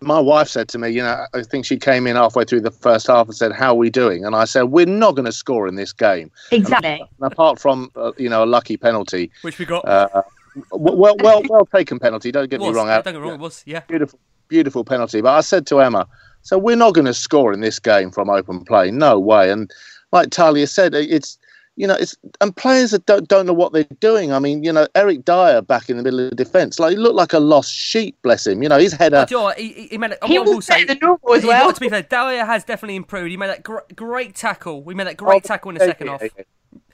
[0.00, 2.70] My wife said to me, you know, I think she came in halfway through the
[2.70, 5.32] first half and said, "How are we doing?" And I said, "We're not going to
[5.32, 7.04] score in this game." Exactly.
[7.20, 9.84] And apart from, uh, you know, a lucky penalty, which we got.
[9.84, 10.22] Uh,
[10.70, 12.30] well, well, well taken penalty.
[12.32, 12.88] Don't get was, me wrong.
[12.88, 13.34] Don't get me wrong.
[13.34, 13.80] It was, yeah.
[13.88, 14.18] Beautiful,
[14.48, 15.20] beautiful penalty.
[15.20, 16.06] But I said to Emma,
[16.42, 18.90] so we're not going to score in this game from open play.
[18.90, 19.50] No way.
[19.50, 19.70] And
[20.12, 21.38] like Talia said, it's
[21.78, 24.32] you know, it's and players that don't don't know what they're doing.
[24.32, 26.96] I mean, you know, Eric Dier back in the middle of the defence, like he
[26.96, 28.18] looked like a lost sheep.
[28.22, 28.64] Bless him.
[28.64, 29.26] You know, his header.
[29.30, 31.72] You know what, he, he, made it, he will say the normal as well.
[31.72, 33.30] To be fair, Dier has definitely improved.
[33.30, 34.82] He made that gr- great tackle.
[34.82, 36.22] We made that great oh, tackle in the yeah, second yeah, half.
[36.22, 36.44] Yeah.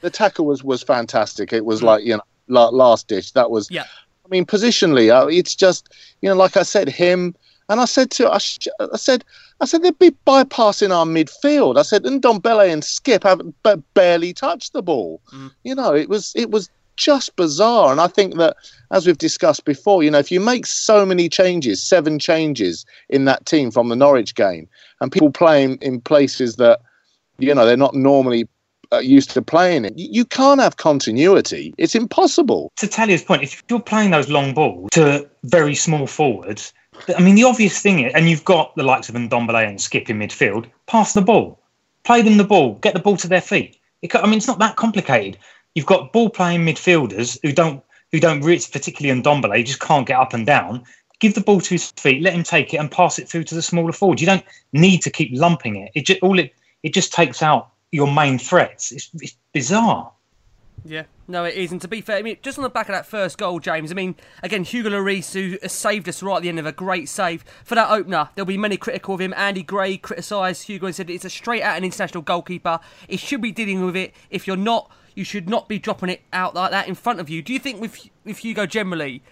[0.03, 1.55] The tackle was was fantastic.
[1.55, 1.85] It was mm.
[1.85, 3.33] like you know, last dish.
[3.33, 3.85] That was yeah.
[4.24, 5.88] I mean, positionally, uh, it's just
[6.20, 7.35] you know, like I said, him.
[7.70, 9.24] And I said to I, I said
[9.61, 11.78] I said they'd be bypassing our midfield.
[11.78, 13.54] I said and Ndombele and Skipp haven't
[13.94, 15.20] barely touched the ball.
[15.33, 15.50] Mm.
[15.62, 17.90] You know, it was it was just bizarre.
[17.90, 18.57] And I think that
[18.90, 23.24] as we've discussed before, you know, if you make so many changes, seven changes in
[23.24, 24.68] that team from the Norwich game,
[25.00, 26.80] and people playing in places that
[27.38, 28.48] you know they're not normally
[28.92, 29.94] uh, used to playing it.
[29.97, 31.75] You can't have continuity.
[31.79, 32.73] It's impossible.
[32.77, 36.73] To Talia's point, if you're playing those long balls to very small forwards,
[37.16, 40.09] I mean, the obvious thing is, and you've got the likes of Ndombele and Skipp
[40.09, 41.61] in midfield, pass the ball,
[42.05, 43.79] play them the ball, get the ball to their feet.
[44.03, 45.38] It, I mean, it's not that complicated.
[45.75, 50.20] You've got ball playing midfielders who don't who don't reach, particularly Ndombele, just can't get
[50.20, 50.85] up and down.
[51.18, 53.55] Give the ball to his feet, let him take it, and pass it through to
[53.57, 54.20] the smaller forward.
[54.20, 55.90] You don't need to keep lumping it.
[55.94, 58.90] It just, all it it just takes out your main threats.
[58.90, 60.11] It's, it's bizarre.
[60.85, 61.70] Yeah, no, it is.
[61.70, 63.92] And to be fair, I mean, just on the back of that first goal, James,
[63.92, 67.09] I mean, again, Hugo Lloris, who saved us right at the end of a great
[67.09, 68.30] save for that opener.
[68.35, 69.33] There'll be many critical of him.
[69.35, 72.80] Andy Gray criticised Hugo and said it's a straight out an international goalkeeper.
[73.09, 74.12] He should be dealing with it.
[74.28, 77.30] If you're not, you should not be dropping it out like that in front of
[77.30, 77.42] you.
[77.42, 79.22] Do you think with with Hugo generally,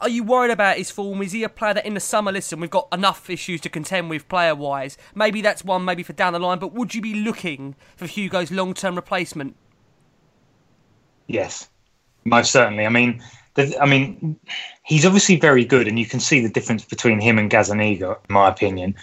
[0.00, 1.22] are you worried about his form?
[1.22, 4.08] Is he a player that in the summer, listen, we've got enough issues to contend
[4.08, 4.96] with player wise?
[5.14, 8.50] Maybe that's one, maybe for down the line, but would you be looking for Hugo's
[8.50, 9.56] long term replacement?
[11.26, 11.68] Yes,
[12.24, 12.86] most certainly.
[12.86, 13.22] I mean,
[13.54, 14.38] the, I mean,
[14.84, 18.32] he's obviously very good, and you can see the difference between him and Gazaniga, in
[18.32, 18.94] my opinion.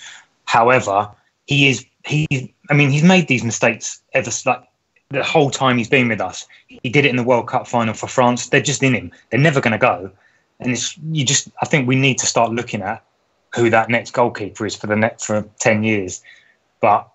[0.46, 1.10] However,
[1.46, 2.54] he is he.
[2.70, 4.64] I mean, he's made these mistakes ever like
[5.10, 6.48] the whole time he's been with us.
[6.68, 8.50] He did it in the World Cup final for France.
[8.50, 9.12] They're just in him.
[9.30, 10.12] They're never going to go
[10.60, 13.04] and it's you just I think we need to start looking at
[13.56, 16.22] who that next goalkeeper is for the next for ten years.
[16.82, 17.10] But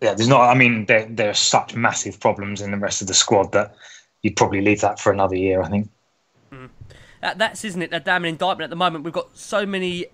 [0.00, 0.42] yeah, there's not.
[0.42, 3.74] I mean, there there are such massive problems in the rest of the squad that
[4.22, 5.62] you'd probably leave that for another year.
[5.62, 5.90] I think.
[6.52, 6.70] Mm.
[7.22, 9.04] That, that's isn't it a damning indictment at the moment.
[9.04, 10.06] We've got so many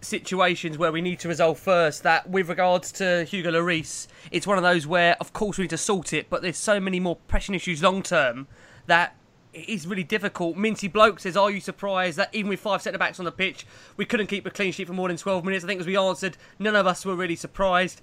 [0.00, 4.56] situations where we need to resolve first that with regards to Hugo Lloris, it's one
[4.56, 7.16] of those where of course we need to sort it, but there's so many more
[7.16, 8.46] pressing issues long term
[8.86, 9.16] that
[9.52, 10.56] it is really difficult.
[10.56, 13.66] Minty Bloke says, Are you surprised that even with five centre backs on the pitch,
[13.96, 15.64] we couldn't keep a clean sheet for more than 12 minutes?
[15.64, 18.00] I think as we answered, none of us were really surprised.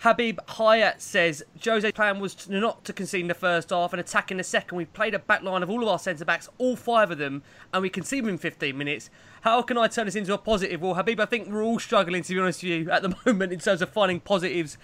[0.00, 4.00] Habib Hayat says Jose's plan was to not to concede in the first half and
[4.00, 4.76] attack in the second.
[4.76, 7.42] We've played a back line of all of our centre backs, all five of them,
[7.72, 9.08] and we conceded in 15 minutes.
[9.42, 10.82] How can I turn this into a positive?
[10.82, 13.52] Well, Habib, I think we're all struggling to be honest with you at the moment
[13.52, 14.76] in terms of finding positives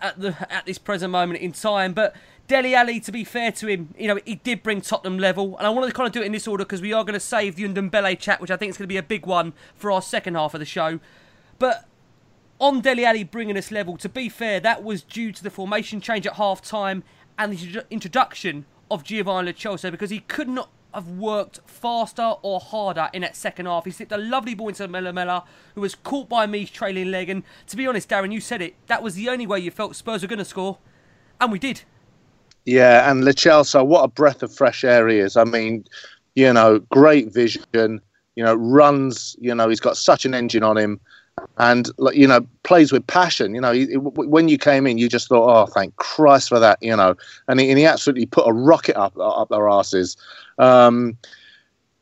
[0.00, 1.92] at the at this present moment in time.
[1.92, 2.14] But
[2.48, 5.66] Dele Alli, to be fair to him, you know, he did bring Tottenham level, and
[5.66, 7.20] I wanted to kind of do it in this order because we are going to
[7.20, 9.90] save the Ndombele chat, which I think is going to be a big one for
[9.90, 11.00] our second half of the show.
[11.58, 11.86] But
[12.58, 16.00] on Dele Alli bringing us level, to be fair, that was due to the formation
[16.00, 17.02] change at half time
[17.38, 22.60] and the introduction of Giovani Lo Celso because he could not have worked faster or
[22.60, 23.84] harder in that second half.
[23.84, 25.44] He slipped a lovely ball into Lamela,
[25.74, 27.28] who was caught by Mee's trailing leg.
[27.28, 28.74] And to be honest, Darren, you said it.
[28.86, 30.78] That was the only way you felt Spurs were going to score,
[31.40, 31.82] and we did.
[32.64, 35.36] Yeah, and Lo Celso, what a breath of fresh air he is.
[35.36, 35.84] I mean,
[36.34, 38.00] you know, great vision.
[38.34, 39.36] You know, runs.
[39.38, 41.00] You know, he's got such an engine on him,
[41.58, 43.54] and you know, plays with passion.
[43.54, 46.82] You know, he, when you came in, you just thought, "Oh, thank Christ for that."
[46.82, 47.14] You know,
[47.48, 50.16] and he, and he absolutely put a rocket up up their asses.
[50.58, 51.16] Um,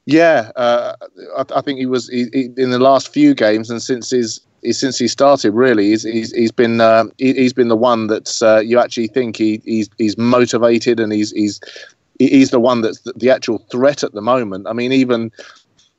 [0.07, 0.95] Yeah, uh,
[1.37, 4.41] I, I, think he was he, he, in the last few games, and since his
[4.71, 8.43] since he started, really, he's he's, he's been uh, he, has been the one that
[8.43, 11.59] uh, you actually think he, he's he's motivated and he's he's
[12.19, 14.67] he's the one that's the actual threat at the moment.
[14.69, 15.33] I mean, even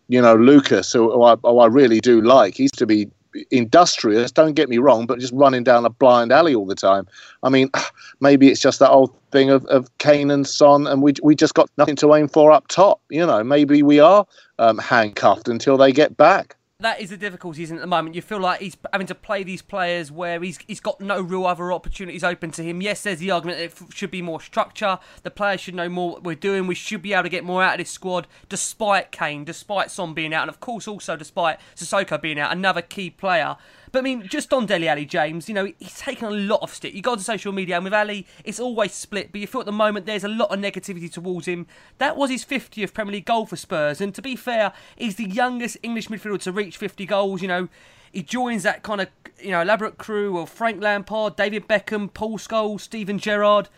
[0.07, 3.09] you know Lucas, who, who, I, who I really do like, he's to be
[3.51, 4.31] industrious.
[4.31, 7.07] Don't get me wrong, but just running down a blind alley all the time.
[7.43, 7.69] I mean,
[8.19, 11.53] maybe it's just that old thing of, of Kane and Son, and we we just
[11.53, 13.01] got nothing to aim for up top.
[13.09, 14.25] You know, maybe we are
[14.59, 18.15] um, handcuffed until they get back that is the difficulties at the moment.
[18.15, 21.47] You feel like he's having to play these players where he's he's got no real
[21.47, 22.79] other opportunities open to him.
[22.79, 24.99] Yes, there's the argument that it should be more structure.
[25.23, 26.67] The players should know more what we're doing.
[26.67, 30.13] We should be able to get more out of this squad, despite Kane, despite Son
[30.13, 33.57] being out, and of course also despite Sissoko being out, another key player.
[33.95, 36.73] But I mean, just on Dele Alli James, you know, he's taken a lot of
[36.73, 36.93] stick.
[36.93, 39.31] You go to social media, and with Alli, it's always split.
[39.31, 41.65] But you feel at the moment there's a lot of negativity towards him.
[41.97, 45.29] That was his 50th Premier League goal for Spurs, and to be fair, he's the
[45.29, 47.41] youngest English midfielder to reach 50 goals.
[47.41, 47.69] You know,
[48.11, 49.07] he joins that kind of
[49.39, 53.69] you know elaborate crew of Frank Lampard, David Beckham, Paul Scholes, Steven Gerrard.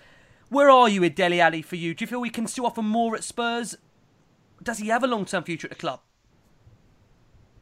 [0.49, 1.93] Where are you with Dele Alli for you?
[1.93, 3.77] Do you feel we can still offer more at Spurs?
[4.63, 5.99] Does he have a long term future at the club?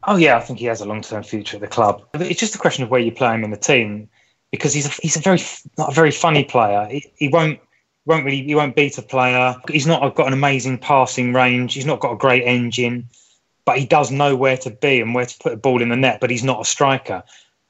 [0.06, 2.04] Oh yeah, I think he has a long-term future at the club.
[2.14, 4.08] It's just a question of where you play him in the team,
[4.52, 5.40] because he's a, he's a very
[5.76, 6.86] not a very funny player.
[6.88, 7.58] He, he won't
[8.04, 9.56] won't really he won't beat a player.
[9.68, 11.74] He's not got an amazing passing range.
[11.74, 13.08] He's not got a great engine,
[13.64, 15.96] but he does know where to be and where to put the ball in the
[15.96, 16.20] net.
[16.20, 17.24] But he's not a striker,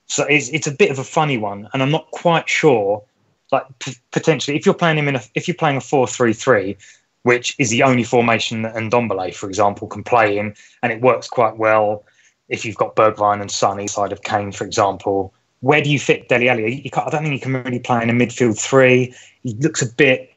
[0.06, 3.02] so it's it's a bit of a funny one, and I'm not quite sure.
[3.50, 6.34] Like p- potentially, if you're playing him in a if you're playing a four three
[6.34, 6.76] three,
[7.22, 11.28] which is the only formation that Ndombele, for example, can play in, and it works
[11.28, 12.04] quite well
[12.48, 16.28] if you've got Bergwijn and Sonny side of Kane, for example, where do you fit
[16.28, 16.90] Dele Alli?
[16.94, 19.14] I don't think he can really play in a midfield three.
[19.42, 20.32] He looks a bit.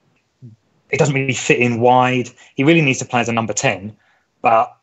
[0.89, 2.29] It doesn't really fit in wide.
[2.55, 3.95] He really needs to play as a number ten.
[4.41, 4.75] But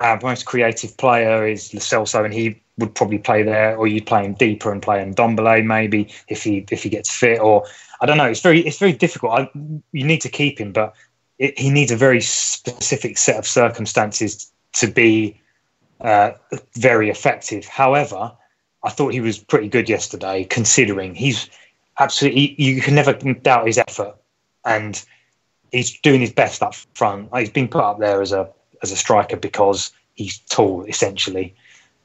[0.00, 4.06] our most creative player is Lo Celso, and he would probably play there, or you'd
[4.06, 7.40] play him deeper and play Ndombele maybe if he if he gets fit.
[7.40, 7.64] Or
[8.00, 8.26] I don't know.
[8.26, 9.32] It's very it's very difficult.
[9.32, 9.50] I,
[9.92, 10.94] you need to keep him, but
[11.38, 15.40] it, he needs a very specific set of circumstances to be
[16.00, 16.32] uh,
[16.74, 17.66] very effective.
[17.66, 18.32] However,
[18.82, 21.48] I thought he was pretty good yesterday, considering he's
[21.98, 24.16] absolutely, you can never doubt his effort.
[24.64, 25.02] And
[25.72, 27.28] he's doing his best up front.
[27.36, 28.48] He's been put up there as a
[28.82, 31.54] as a striker because he's tall, essentially.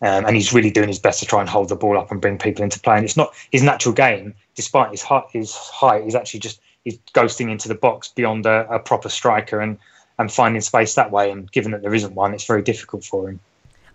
[0.01, 2.21] Um, and he's really doing his best to try and hold the ball up and
[2.21, 2.95] bring people into play.
[2.95, 5.25] And it's not his natural game, despite his height.
[5.33, 9.59] His height, he's actually just he's ghosting into the box beyond a, a proper striker
[9.59, 9.77] and
[10.17, 11.31] and finding space that way.
[11.31, 13.39] And given that there isn't one, it's very difficult for him.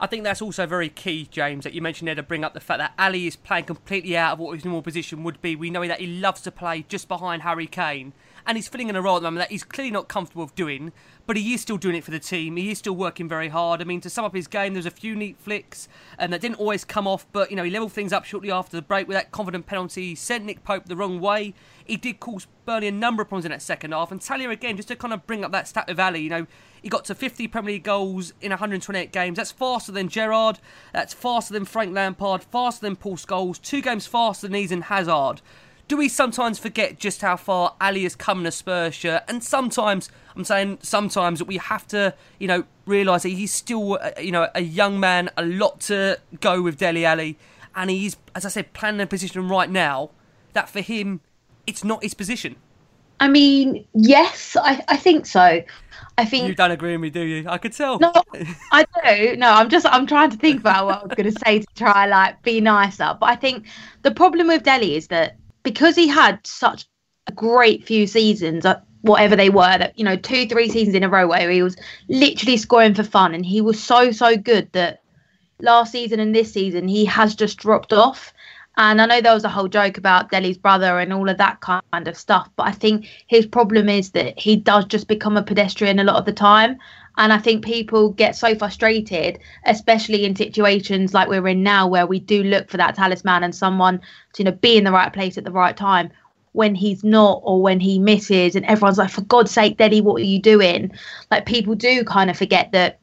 [0.04, 2.60] I think that's also very key, James, that you mentioned there to bring up the
[2.60, 5.56] fact that Alli is playing completely out of what his normal position would be.
[5.56, 8.12] We know that he loves to play just behind Harry Kane,
[8.46, 10.54] and he's filling in a role at the moment that he's clearly not comfortable with
[10.54, 10.92] doing,
[11.26, 12.58] but he is still doing it for the team.
[12.58, 13.80] He is still working very hard.
[13.80, 15.88] I mean, to sum up his game, there's a few neat flicks
[16.18, 18.76] and that didn't always come off, but you know he levelled things up shortly after
[18.76, 20.08] the break with that confident penalty.
[20.08, 21.54] He sent Nick Pope the wrong way.
[21.82, 24.12] He did cause Burnley a number of problems in that second half.
[24.12, 26.46] And Talia again, just to kind of bring up that stat of Alli, you know,
[26.84, 29.36] he got to 50 Premier League goals in 128 games.
[29.36, 30.60] That's faster than Gerrard.
[30.92, 32.44] That's faster than Frank Lampard.
[32.44, 33.60] Faster than Paul Scholes.
[33.60, 35.40] Two games faster than Eden Hazard
[35.86, 39.22] do we sometimes forget just how far Alli has come in a Spurs shirt?
[39.28, 43.98] And sometimes, I'm saying sometimes, that we have to, you know, realise that he's still,
[44.00, 47.38] uh, you know, a young man, a lot to go with Dele Alli.
[47.76, 50.10] And he's, as I said, planning a position right now
[50.54, 51.20] that for him,
[51.66, 52.56] it's not his position.
[53.20, 55.62] I mean, yes, I, I think so.
[56.16, 57.48] I think you don't agree with me, do you?
[57.48, 57.98] I could tell.
[57.98, 58.12] No,
[58.72, 59.36] I do.
[59.36, 61.66] No, I'm just I'm trying to think about what I was going to say to
[61.74, 63.16] try like be nicer.
[63.18, 63.66] But I think
[64.02, 66.86] the problem with Dele is that because he had such
[67.26, 71.02] a great few seasons, uh, whatever they were, that you know, two, three seasons in
[71.02, 71.76] a row where he was
[72.08, 75.02] literally scoring for fun, and he was so, so good that
[75.60, 78.32] last season and this season he has just dropped off.
[78.76, 81.60] And I know there was a whole joke about Dele's brother and all of that
[81.60, 85.42] kind of stuff, but I think his problem is that he does just become a
[85.42, 86.78] pedestrian a lot of the time.
[87.16, 92.06] And I think people get so frustrated, especially in situations like we're in now, where
[92.06, 94.00] we do look for that talisman and someone
[94.32, 96.10] to you know be in the right place at the right time.
[96.52, 100.20] When he's not, or when he misses, and everyone's like, "For God's sake, Daddy, what
[100.20, 100.90] are you doing?"
[101.30, 102.98] Like people do kind of forget that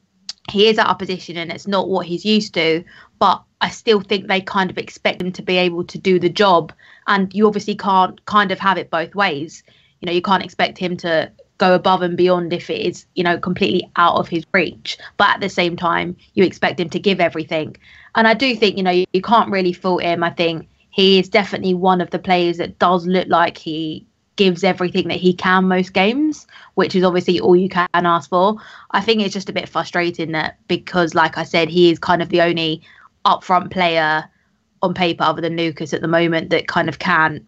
[0.50, 2.84] he is out opposition and it's not what he's used to.
[3.18, 6.28] But I still think they kind of expect him to be able to do the
[6.28, 6.72] job,
[7.06, 9.62] and you obviously can't kind of have it both ways.
[10.00, 13.22] You know, you can't expect him to go above and beyond if it is, you
[13.22, 14.98] know, completely out of his reach.
[15.16, 17.76] But at the same time, you expect him to give everything.
[18.16, 20.24] And I do think, you know, you, you can't really fault him.
[20.24, 24.04] I think he is definitely one of the players that does look like he
[24.34, 28.56] gives everything that he can most games, which is obviously all you can ask for.
[28.90, 32.22] I think it's just a bit frustrating that because, like I said, he is kind
[32.22, 32.82] of the only
[33.24, 34.24] upfront player
[34.82, 37.46] on paper other than Lucas at the moment that kind of can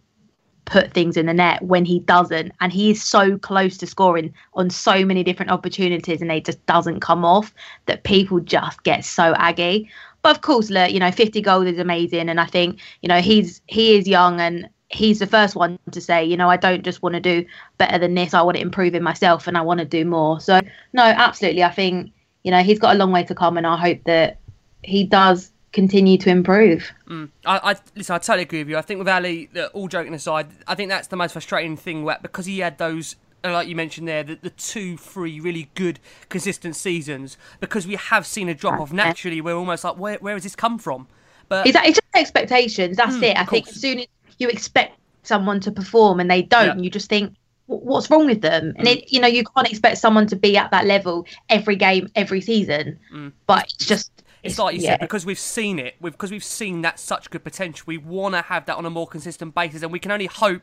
[0.65, 2.51] put things in the net when he doesn't.
[2.59, 6.63] And he is so close to scoring on so many different opportunities and they just
[6.65, 7.53] doesn't come off
[7.85, 9.89] that people just get so aggy.
[10.21, 12.29] But of course look you know 50 goals is amazing.
[12.29, 15.99] And i think you know he's he is young and he's the first one to
[15.99, 17.45] say you know i don't just want to do
[17.77, 18.33] better than this.
[18.33, 20.39] I want to improve in myself and i want to do more.
[20.39, 20.61] So
[20.93, 21.63] no absolutely.
[21.63, 22.11] I think
[22.43, 24.39] you know he's got a long way to come and i hope that
[24.83, 26.91] he does continue to improve.
[27.07, 27.29] Mm.
[27.45, 28.15] I, I listen.
[28.15, 28.77] I totally agree with you.
[28.77, 32.47] I think with Alli, all joking aside, I think that's the most frustrating thing because
[32.47, 33.15] he had those.
[33.43, 35.99] Uh, like you mentioned there, the, the two, three really good,
[36.29, 37.37] consistent seasons.
[37.59, 40.55] Because we have seen a drop off naturally, we're almost like, where, where has this
[40.55, 41.07] come from?
[41.47, 42.97] But it's, it's just expectations.
[42.97, 43.37] That's mm, it.
[43.37, 44.07] I think as soon as
[44.39, 46.83] you expect someone to perform and they don't, yeah.
[46.83, 47.35] you just think,
[47.67, 48.73] what's wrong with them?
[48.77, 48.95] And mm.
[48.95, 52.41] it, you know, you can't expect someone to be at that level every game, every
[52.41, 52.97] season.
[53.13, 53.31] Mm.
[53.45, 54.91] But it's just it's like you yeah.
[54.91, 57.83] said because we've seen it, because we've seen that such good potential.
[57.87, 60.61] We want to have that on a more consistent basis, and we can only hope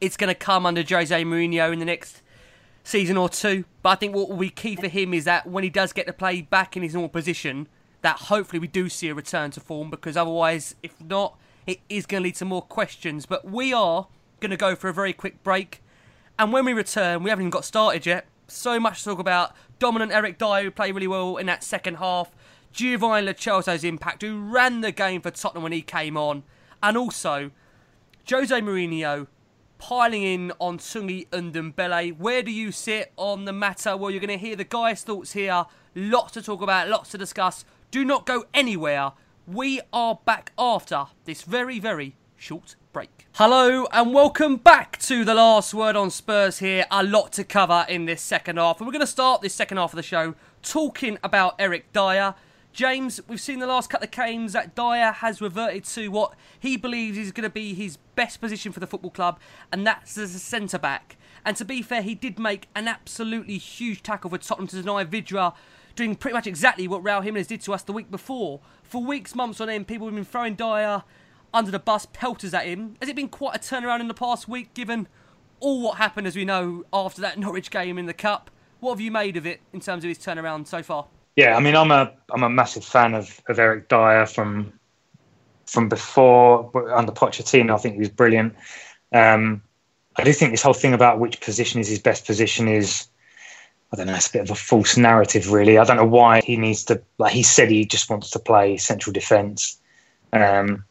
[0.00, 2.22] it's going to come under Jose Mourinho in the next
[2.84, 3.64] season or two.
[3.82, 6.06] But I think what will be key for him is that when he does get
[6.06, 7.68] to play back in his normal position,
[8.02, 9.90] that hopefully we do see a return to form.
[9.90, 13.26] Because otherwise, if not, it is going to lead to more questions.
[13.26, 14.06] But we are
[14.40, 15.82] going to go for a very quick break,
[16.38, 18.26] and when we return, we haven't even got started yet.
[18.48, 19.52] So much to talk about.
[19.78, 22.30] Dominant Eric Dier, who played really well in that second half.
[22.76, 26.42] Giovani Lo Celso's impact, who ran the game for Tottenham when he came on,
[26.82, 27.50] and also
[28.28, 29.28] Jose Mourinho
[29.78, 32.18] piling in on Tanguy Ndombele.
[32.18, 33.96] Where do you sit on the matter?
[33.96, 35.64] Well, you're going to hear the guy's thoughts here.
[35.94, 37.64] Lots to talk about, lots to discuss.
[37.90, 39.12] Do not go anywhere.
[39.46, 43.26] We are back after this very, very short break.
[43.32, 46.84] Hello and welcome back to the last word on Spurs here.
[46.90, 48.80] A lot to cover in this second half.
[48.80, 52.34] And we're going to start this second half of the show talking about Eric Dier.
[52.76, 56.76] James, we've seen the last couple of games that Dier has reverted to what he
[56.76, 59.40] believes is going to be his best position for the football club,
[59.72, 61.16] and that's as a centre back.
[61.42, 65.04] And to be fair, he did make an absolutely huge tackle for Tottenham to deny
[65.04, 65.54] Vydra,
[65.94, 68.60] doing pretty much exactly what Raul Jimenez did to us the week before.
[68.82, 71.02] For weeks, months on end, people have been throwing Dier
[71.54, 72.96] under the bus, pelters at him.
[73.00, 75.08] Has it been quite a turnaround in the past week, given
[75.60, 78.50] all what happened, as we know, after that Norwich game in the Cup?
[78.80, 81.06] What have you made of it in terms of his turnaround so far?
[81.36, 84.72] Yeah, I mean, I'm a I'm a massive fan of, of Eric Dier from
[85.66, 87.74] from before under Pochettino.
[87.74, 88.54] I think he was brilliant.
[89.12, 89.62] Um,
[90.16, 93.06] I do think this whole thing about which position is his best position is,
[93.92, 95.76] I don't know, it's a bit of a false narrative, really.
[95.76, 98.78] I don't know why he needs to, like he said, he just wants to play
[98.78, 99.78] central defence,
[100.32, 100.84] um,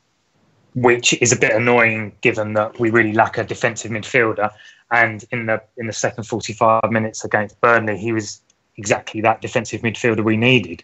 [0.76, 4.52] which is a bit annoying given that we really lack a defensive midfielder.
[4.92, 8.42] And in the in the second 45 minutes against Burnley, he was
[8.78, 10.84] exactly that defensive midfielder we needed.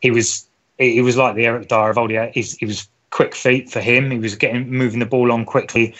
[0.00, 0.46] He was
[0.78, 2.10] he was like the Eric Dier of old.
[2.10, 4.10] He, he was quick feet for him.
[4.10, 5.94] He was getting moving the ball on quickly.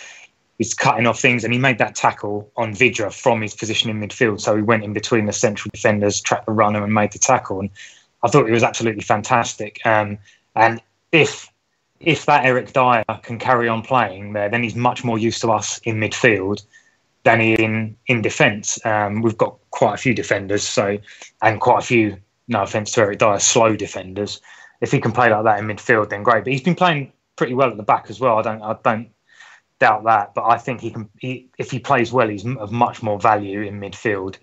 [0.59, 4.01] He's cutting off things, and he made that tackle on Vydra from his position in
[4.01, 4.41] midfield.
[4.41, 7.61] So he went in between the central defenders, trapped the runner, and made the tackle.
[7.61, 7.70] And
[8.22, 9.85] I thought it was absolutely fantastic.
[9.85, 10.18] Um,
[10.55, 10.81] and
[11.12, 11.49] if
[12.01, 15.51] if that Eric Dier can carry on playing there, then he's much more used to
[15.51, 16.62] us in midfield
[17.29, 18.85] than in in defence.
[18.87, 20.99] Um, we've got quite a few defenders, so
[21.43, 22.16] and quite a few.
[22.51, 24.41] No offence to Eric Dier, slow defenders.
[24.81, 26.45] If he can play like that in midfield, then great.
[26.45, 28.39] But he's been playing pretty well at the back as well.
[28.39, 29.11] I don't, I don't
[29.79, 30.35] doubt that.
[30.35, 31.11] But I think he can.
[31.18, 34.39] He, if he plays well, he's of much more value in midfield,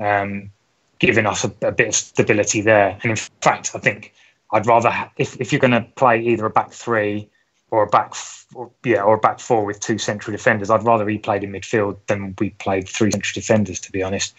[0.00, 0.50] um,
[0.98, 2.98] giving us a, a bit of stability there.
[3.02, 4.14] And in fact, I think
[4.52, 7.28] I'd rather if if you're going to play either a back three
[7.72, 8.14] or a back,
[8.54, 10.68] or, yeah, or back four with two central defenders.
[10.68, 14.34] I'd rather he played in midfield than we played three central defenders, to be honest,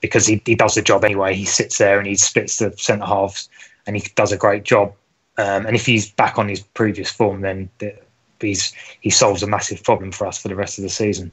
[0.00, 1.34] because he, he does the job anyway.
[1.34, 3.50] He sits there and he splits the centre halves,
[3.86, 4.94] and he does a great job.
[5.36, 7.68] Um, and if he's back on his previous form, then
[8.40, 11.32] he's he solves a massive problem for us for the rest of the season.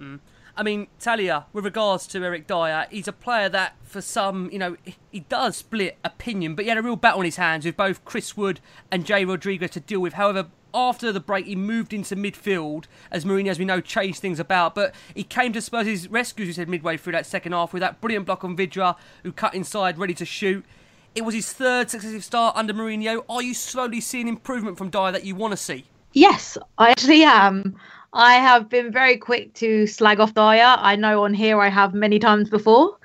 [0.00, 0.20] Mm.
[0.56, 4.58] I mean, Talia, with regards to Eric Dier, he's a player that, for some, you
[4.58, 4.76] know,
[5.10, 8.04] he does split opinion, but he had a real battle on his hands with both
[8.04, 10.12] Chris Wood and Jay Rodriguez to deal with.
[10.12, 14.40] However, after the break, he moved into midfield as Mourinho, as we know, changed things
[14.40, 14.74] about.
[14.74, 18.00] But he came to Spurs' rescue, he said, midway through that second half with that
[18.00, 20.64] brilliant block on Vydra, who cut inside, ready to shoot.
[21.14, 23.24] It was his third successive start under Mourinho.
[23.28, 25.84] Are you slowly seeing improvement from Dier that you want to see?
[26.14, 27.76] Yes, I actually am.
[28.14, 30.76] I have been very quick to slag off Dier.
[30.78, 32.98] I know on here I have many times before.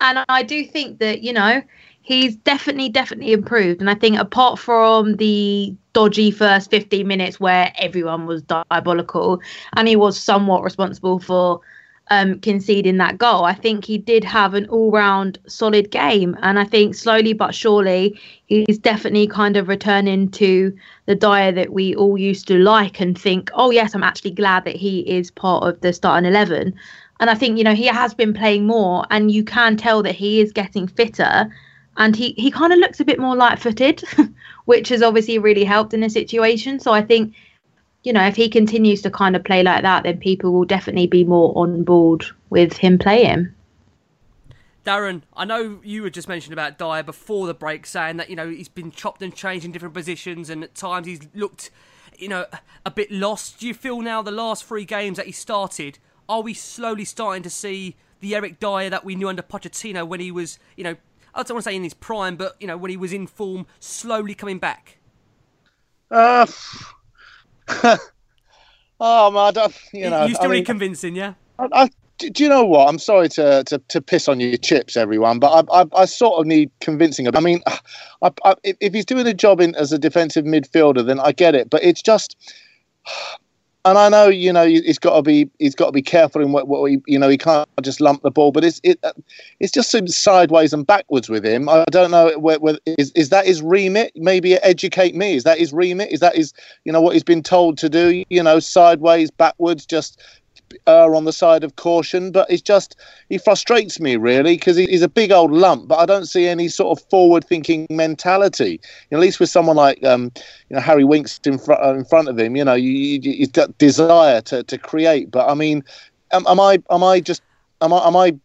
[0.00, 1.62] And I do think that, you know,
[2.04, 3.80] he's definitely, definitely improved.
[3.80, 9.40] And I think apart from the dodgy first 15 minutes where everyone was diabolical
[9.72, 11.60] and he was somewhat responsible for
[12.10, 13.44] um, conceding that goal.
[13.44, 16.36] I think he did have an all round solid game.
[16.42, 20.76] And I think slowly but surely, he's definitely kind of returning to
[21.06, 24.66] the Dier that we all used to like and think, oh, yes, I'm actually glad
[24.66, 26.74] that he is part of the starting 11.
[27.20, 30.14] And I think, you know, he has been playing more and you can tell that
[30.14, 31.50] he is getting fitter
[31.96, 34.02] and he, he kind of looks a bit more light footed,
[34.64, 36.80] which has obviously really helped in the situation.
[36.80, 37.34] So I think
[38.04, 41.06] you know, if he continues to kind of play like that, then people will definitely
[41.06, 43.48] be more on board with him playing.
[44.84, 48.36] Darren, I know you were just mentioned about Dier before the break, saying that you
[48.36, 51.70] know he's been chopped and changed in different positions, and at times he's looked,
[52.18, 52.44] you know,
[52.84, 53.58] a bit lost.
[53.58, 57.42] Do you feel now the last three games that he started, are we slowly starting
[57.42, 60.96] to see the Eric Dier that we knew under Pochettino when he was, you know,
[61.34, 63.26] I don't want to say in his prime, but you know when he was in
[63.26, 64.98] form, slowly coming back?
[66.10, 66.46] Uh,
[69.00, 71.34] oh man, you know, you still I mean, convincing, yeah.
[71.58, 72.88] I, I, do you know what?
[72.88, 76.40] I'm sorry to, to, to piss on your chips, everyone, but I, I, I sort
[76.40, 77.34] of need convincing.
[77.34, 77.62] I mean,
[78.22, 81.54] I, I, if he's doing a job in as a defensive midfielder, then I get
[81.54, 81.70] it.
[81.70, 82.36] But it's just,
[83.84, 86.52] and I know you know he's got to be he's got to be careful in
[86.52, 89.02] what, what he, you know he can't just lump the ball, but it's it
[89.60, 91.68] it's just sideways and backwards with him.
[91.68, 92.58] I don't know where
[92.98, 94.12] is is that his remit?
[94.16, 95.34] Maybe educate me.
[95.34, 96.10] Is that his remit?
[96.10, 96.52] Is that his
[96.84, 98.24] you know what he's been told to do?
[98.30, 100.20] You know, sideways, backwards, just
[100.86, 102.96] err on the side of caution, but it's just
[103.28, 106.68] he frustrates me really because he's a big old lump, but I don't see any
[106.68, 108.80] sort of forward-thinking mentality.
[109.12, 110.32] at least with someone like um,
[110.68, 113.20] you know Harry Winks in front uh, in front of him, you know, you, you,
[113.20, 115.30] he's got desire to, to create.
[115.30, 115.84] But I mean,
[116.32, 117.42] am, am I am I just
[117.80, 118.38] am I am I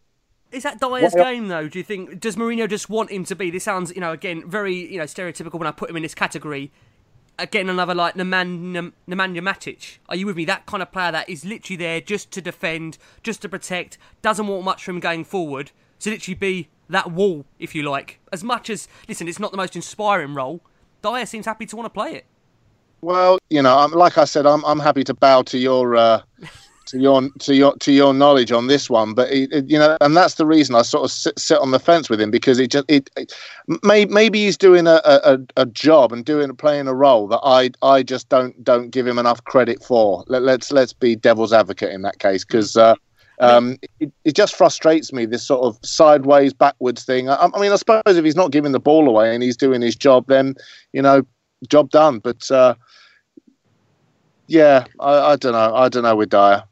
[0.52, 1.68] is that Dier's game though?
[1.68, 3.50] Do you think does Mourinho just want him to be?
[3.50, 6.14] This sounds, you know, again very you know stereotypical when I put him in this
[6.14, 6.72] category
[7.40, 9.98] again another like Nemanja, Matic.
[10.08, 10.44] Are you with me?
[10.44, 14.46] That kind of player that is literally there just to defend, just to protect, doesn't
[14.46, 15.72] want much from going forward.
[16.00, 18.20] To literally be that wall, if you like.
[18.32, 20.60] As much as listen, it's not the most inspiring role.
[21.02, 22.26] Dier seems happy to want to play it.
[23.02, 26.22] Well, you know, like I said, I'm I'm happy to bow to your uh,
[26.90, 29.96] to your to your to your knowledge on this one, but it, it, you know,
[30.00, 32.58] and that's the reason I sort of sit, sit on the fence with him because
[32.58, 33.32] it just it, it
[33.82, 37.70] may, maybe he's doing a, a, a job and doing playing a role that I
[37.82, 40.24] I just don't don't give him enough credit for.
[40.26, 42.76] Let, us let's, let's be devil's advocate in that case because.
[42.76, 42.94] Uh,
[43.42, 47.30] um, it, it, just frustrates me this sort of sideways backwards thing.
[47.30, 49.80] I, I, mean, I suppose if he's not giving the ball away and he's doing
[49.80, 50.56] his job, then
[50.92, 51.22] you know,
[51.66, 52.18] job done.
[52.18, 52.74] But uh,
[54.46, 55.74] yeah, I, I don't know.
[55.74, 56.64] I don't know with Dier.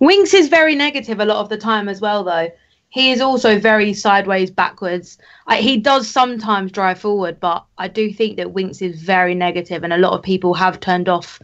[0.00, 2.48] Winks is very negative a lot of the time as well, though.
[2.88, 5.16] He is also very sideways, backwards.
[5.46, 9.84] I, he does sometimes drive forward, but I do think that Winks is very negative,
[9.84, 11.40] and a lot of people have turned off,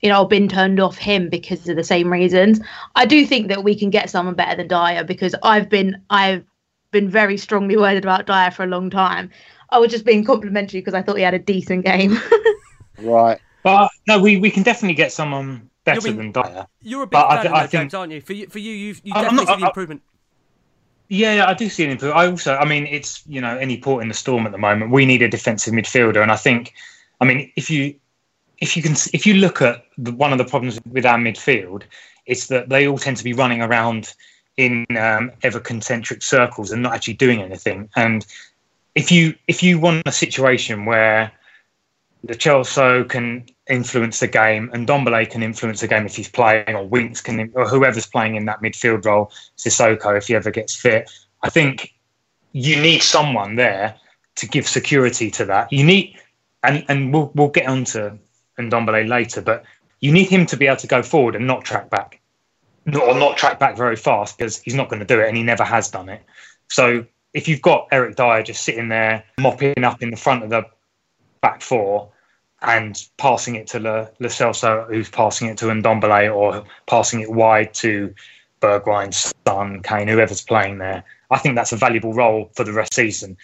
[0.00, 2.60] you know, been turned off him because of the same reasons.
[2.94, 6.44] I do think that we can get someone better than Dier because I've been I've
[6.92, 9.30] been very strongly worded about Dier for a long time.
[9.68, 12.18] I was just being complimentary because I thought he had a decent game.
[12.98, 13.38] right.
[13.62, 16.66] But uh, no, we, we can definitely get someone better I mean, than Dier.
[16.82, 18.20] You're a big fan I, I of James, aren't you?
[18.20, 20.02] For you, for you, you, you definitely not, see the improvement.
[21.08, 22.18] Yeah, I do see an improvement.
[22.20, 24.90] I also, I mean, it's you know any port in the storm at the moment.
[24.90, 26.74] We need a defensive midfielder, and I think,
[27.20, 27.94] I mean, if you
[28.58, 31.82] if you can if you look at the, one of the problems with our midfield,
[32.26, 34.14] it's that they all tend to be running around
[34.56, 37.88] in um, ever concentric circles and not actually doing anything.
[37.96, 38.26] And
[38.94, 41.32] if you if you want a situation where
[42.22, 46.74] Lo Celso can influence the game, and Ndombele can influence the game if he's playing,
[46.74, 50.74] or Winks can, or whoever's playing in that midfield role, Sissoko if he ever gets
[50.74, 51.10] fit.
[51.42, 51.94] I think
[52.52, 53.96] you need someone there
[54.36, 55.72] to give security to that.
[55.72, 56.16] You need,
[56.62, 58.18] and and we'll we'll get onto
[58.58, 59.64] Ndombele later, but
[60.00, 62.20] you need him to be able to go forward and not track back,
[62.86, 65.42] or not track back very fast because he's not going to do it, and he
[65.42, 66.22] never has done it.
[66.68, 70.50] So if you've got Eric Dier just sitting there mopping up in the front of
[70.50, 70.66] the
[71.40, 72.10] back four
[72.62, 77.30] and passing it to Le, Lo Celso, who's passing it to Ndombele or passing it
[77.30, 78.14] wide to
[78.60, 79.14] Bergwijn,
[79.46, 81.02] Son, Kane, whoever's playing there.
[81.30, 83.36] I think that's a valuable role for the rest of the season.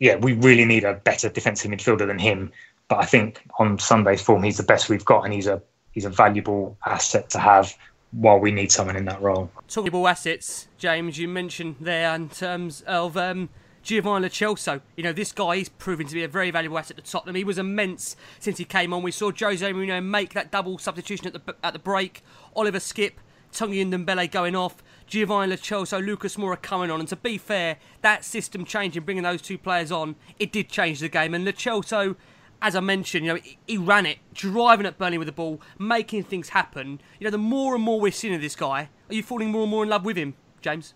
[0.00, 2.52] Yeah, we really need a better defensive midfielder than him.
[2.88, 5.62] But I think on Sunday's form, he's the best we've got, and he's a
[5.92, 7.76] he's a valuable asset to have
[8.12, 9.50] while we need someone in that role.
[9.68, 13.50] Talking assets, James, you mentioned there in terms of um,
[13.88, 14.82] Giovani Celso.
[14.96, 17.36] You know, this guy is proving to be a very valuable asset to Tottenham.
[17.36, 19.02] He was immense since he came on.
[19.02, 22.22] We saw Jose Mourinho make that double substitution at the at the break.
[22.54, 23.18] Oliver Skip,
[23.50, 24.82] Skipp, and Ndombele going off.
[25.06, 27.00] Giovani Lo Celso, Lucas Moura coming on.
[27.00, 31.00] And to be fair, that system changing, bringing those two players on, it did change
[31.00, 31.32] the game.
[31.32, 32.14] And Lo
[32.60, 36.24] as I mentioned, you know, he ran it, driving at Burnley with the ball, making
[36.24, 37.00] things happen.
[37.18, 39.62] You know, the more and more we're seeing of this guy, Are you falling more
[39.62, 40.92] and more in love with him, James?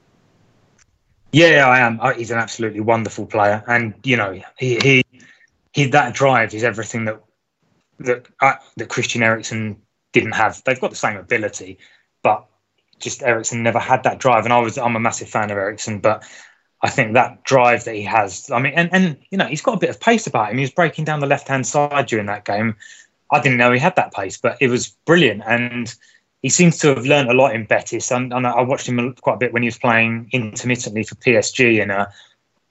[1.32, 1.98] Yeah, I am.
[2.16, 5.04] He's an absolutely wonderful player, and you know, he he,
[5.72, 7.22] he that drive is everything that
[8.00, 9.80] that uh, that Christian Eriksen
[10.12, 10.62] didn't have.
[10.64, 11.78] They've got the same ability,
[12.22, 12.46] but
[13.00, 14.44] just Eriksen never had that drive.
[14.44, 16.22] And I was I'm a massive fan of Eriksen, but
[16.82, 19.74] I think that drive that he has, I mean, and, and you know, he's got
[19.74, 20.58] a bit of pace about him.
[20.58, 22.76] He was breaking down the left hand side during that game.
[23.30, 25.42] I didn't know he had that pace, but it was brilliant.
[25.46, 25.94] And
[26.42, 28.10] he seems to have learned a lot in Betis.
[28.10, 31.80] And, and I watched him quite a bit when he was playing intermittently for PSG
[31.80, 32.12] in a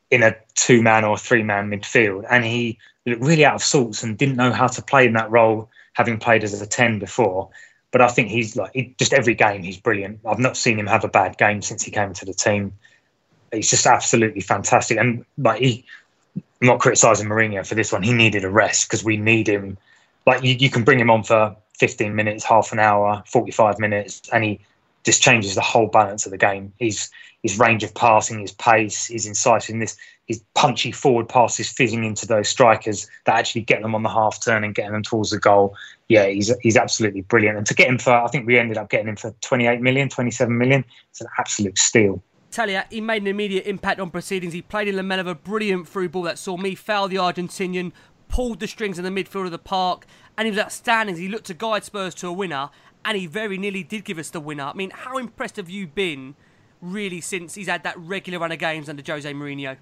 [0.10, 2.26] in a two man or three man midfield.
[2.30, 5.32] And he looked really out of sorts and didn't know how to play in that
[5.32, 7.50] role, having played as a 10 before.
[7.92, 10.20] But I think he's like, he, just every game, he's brilliant.
[10.26, 12.74] I've not seen him have a bad game since he came into the team
[13.52, 14.98] he's just absolutely fantastic.
[14.98, 15.86] And like he,
[16.36, 18.04] I'm not criticizing Mourinho for this one.
[18.04, 19.78] He needed a rest because we need him.
[20.26, 24.22] Like you, you can bring him on for 15 minutes, half an hour, 45 minutes,
[24.32, 24.60] and he
[25.04, 26.72] just changes the whole balance of the game.
[26.78, 27.10] His
[27.42, 32.48] his range of passing, his pace, his incisiveness, his punchy forward passes fizzing into those
[32.48, 35.76] strikers that actually get them on the half turn and getting them towards the goal.
[36.08, 37.58] Yeah, he's he's absolutely brilliant.
[37.58, 40.08] And to get him for, I think we ended up getting him for 28 million,
[40.08, 40.86] 27 million.
[41.10, 42.22] It's an absolute steal.
[42.52, 44.54] Talia, he made an immediate impact on proceedings.
[44.54, 47.92] He played in Lamela a brilliant through ball that saw Mee foul the Argentinian,
[48.32, 50.06] pulled the strings in the midfield of the park,
[50.38, 51.18] and he was outstanding.
[51.18, 52.70] He looked to guide Spurs to a winner,
[53.06, 54.64] and he very nearly did give us the winner.
[54.64, 56.36] I mean, how impressed have you been,
[56.82, 59.78] really, since he's had that regular run of games under Jose Mourinho?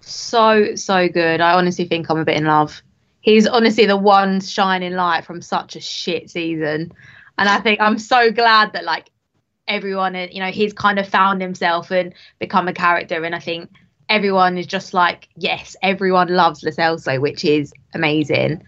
[0.00, 1.40] So, so good.
[1.40, 2.82] I honestly think I'm a bit in love.
[3.22, 6.92] He's honestly the one shining light from such a shit season.
[7.38, 9.10] And I think I'm so glad that, like,
[9.66, 13.70] everyone you know he's kind of found himself and become a character and i think
[14.08, 18.62] everyone is just like yes everyone loves Lo Celso which is amazing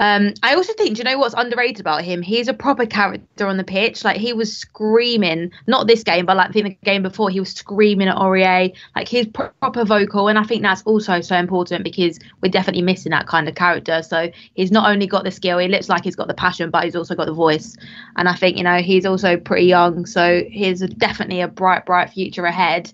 [0.00, 2.22] um, I also think, do you know what's underrated about him?
[2.22, 4.02] He's a proper character on the pitch.
[4.02, 8.08] Like he was screaming, not this game, but like the game before, he was screaming
[8.08, 8.74] at Aurier.
[8.96, 13.10] Like he's proper vocal, and I think that's also so important because we're definitely missing
[13.10, 14.02] that kind of character.
[14.02, 16.84] So he's not only got the skill, he looks like he's got the passion, but
[16.84, 17.76] he's also got the voice.
[18.16, 22.08] And I think you know he's also pretty young, so he's definitely a bright, bright
[22.08, 22.90] future ahead.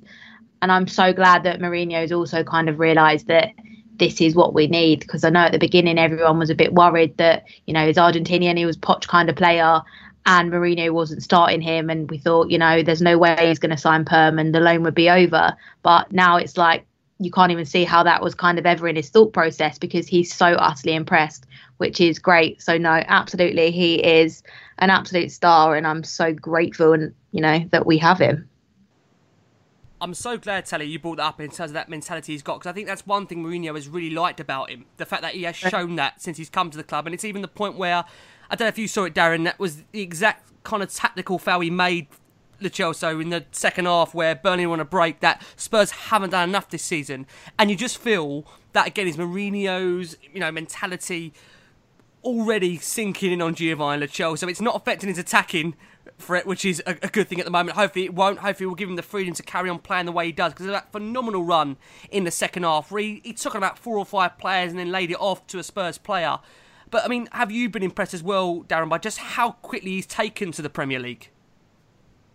[0.63, 3.53] And I'm so glad that Mourinho's also kind of realised that
[3.99, 6.73] this is what we need because I know at the beginning everyone was a bit
[6.73, 9.81] worried that you know he's Argentinian, he was Poch kind of player,
[10.27, 13.71] and Mourinho wasn't starting him, and we thought you know there's no way he's going
[13.71, 15.57] to sign perm and the loan would be over.
[15.83, 16.87] But now it's like
[17.19, 20.07] you can't even see how that was kind of ever in his thought process because
[20.07, 21.47] he's so utterly impressed,
[21.79, 22.61] which is great.
[22.61, 24.43] So no, absolutely, he is
[24.79, 28.49] an absolute star, and I'm so grateful and you know that we have him.
[30.01, 32.59] I'm so glad, Sally, you brought that up in terms of that mentality he's got
[32.59, 34.85] because I think that's one thing Mourinho has really liked about him.
[34.99, 37.07] The fact that he has shown that since he's come to the club.
[37.07, 38.05] And it's even the point where,
[38.51, 41.39] I don't know if you saw it, Darren, that was the exact kind of tactical
[41.39, 42.09] foul he made
[42.61, 46.49] Lo Celso in the second half where Burnley won a break that Spurs haven't done
[46.49, 47.27] enough this season.
[47.59, 51.33] And you just feel that, again, is Mourinho's you know, mentality
[52.23, 55.75] already sinking in on Giovani Lo So It's not affecting his attacking
[56.19, 57.77] for it, which is a, a, good thing at the moment.
[57.77, 58.39] Hopefully, it won't.
[58.39, 60.67] Hopefully, we'll give him the freedom to carry on playing the way he does because
[60.67, 61.77] of that phenomenal run
[62.11, 64.79] in the second half where he, he took on about four or five players and
[64.79, 66.39] then laid it off to a Spurs player.
[66.91, 70.07] But I mean, have you been impressed as well, Darren, by just how quickly he's
[70.07, 71.31] taken to the Premier League?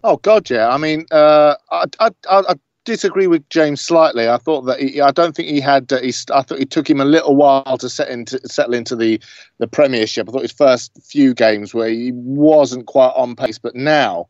[0.04, 0.70] Oh God, yeah.
[0.70, 2.56] I mean, uh, I, I, I,
[2.86, 4.28] disagree with James slightly.
[4.28, 5.92] I thought that he, I don't think he had.
[5.92, 8.96] Uh, he, I thought it took him a little while to set into settle into
[8.96, 9.22] the
[9.60, 10.28] the Premiership.
[10.28, 14.28] I thought his first few games where he wasn't quite on pace, but now.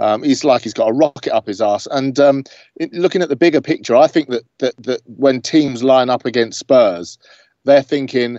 [0.00, 1.86] Um, he's like he's got a rocket up his ass.
[1.88, 2.42] And um,
[2.90, 6.58] looking at the bigger picture, I think that, that that when teams line up against
[6.58, 7.16] Spurs,
[7.62, 8.38] they're thinking,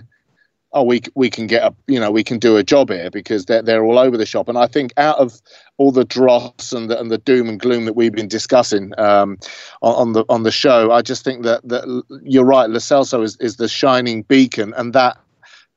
[0.72, 3.46] oh, we we can get a you know we can do a job here because
[3.46, 4.48] they're they're all over the shop.
[4.48, 5.40] And I think out of
[5.78, 9.38] all the dross and the, and the doom and gloom that we've been discussing um,
[9.82, 12.68] on, on, the on the show, I just think that that you're right.
[12.68, 15.18] Lo Celso is is the shining beacon, and that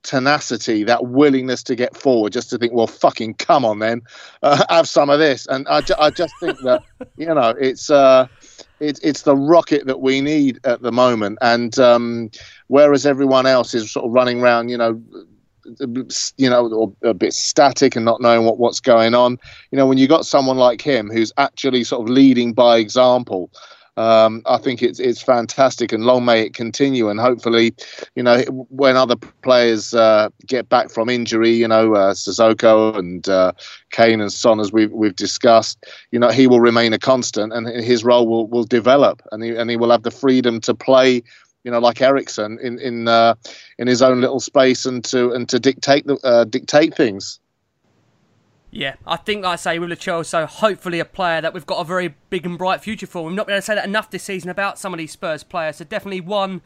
[0.04, 4.02] tenacity, that willingness to get forward, just to think, well, fucking come on, then
[4.44, 5.46] uh, have some of this.
[5.48, 6.84] And I, ju- I just think that
[7.18, 7.90] you know it's.
[7.90, 8.28] Uh,
[8.80, 12.32] it's it's the rocket that we need at the moment, and um,
[12.68, 15.02] whereas everyone else is sort of running around, you know,
[16.38, 19.38] you know, or a bit static and not knowing what, what's going on.
[19.72, 23.50] You know, when you got someone like him who's actually sort of leading by example,
[24.00, 27.10] um, I think it's it's fantastic, and long may it continue.
[27.10, 27.76] And hopefully,
[28.16, 33.28] you know, when other players uh, get back from injury, you know, uh, Sissoko and
[33.28, 33.52] uh,
[33.92, 37.68] Kane and Son, as we've we've discussed, you know, he will remain a constant, and
[37.68, 41.22] his role will will develop, and he and he will have the freedom to play
[41.64, 43.36] you know, like Eriksen in in uh,
[43.78, 47.40] in his own little space and to and to dictate the uh, dictate things.
[48.72, 51.80] Yeah, I think, like I say, with Lo Celso, hopefully a player that we've got
[51.80, 53.26] a very big and bright future for.
[53.26, 55.44] We've not been able to say that enough this season about some of these Spurs
[55.44, 55.78] players.
[55.78, 56.62] So definitely one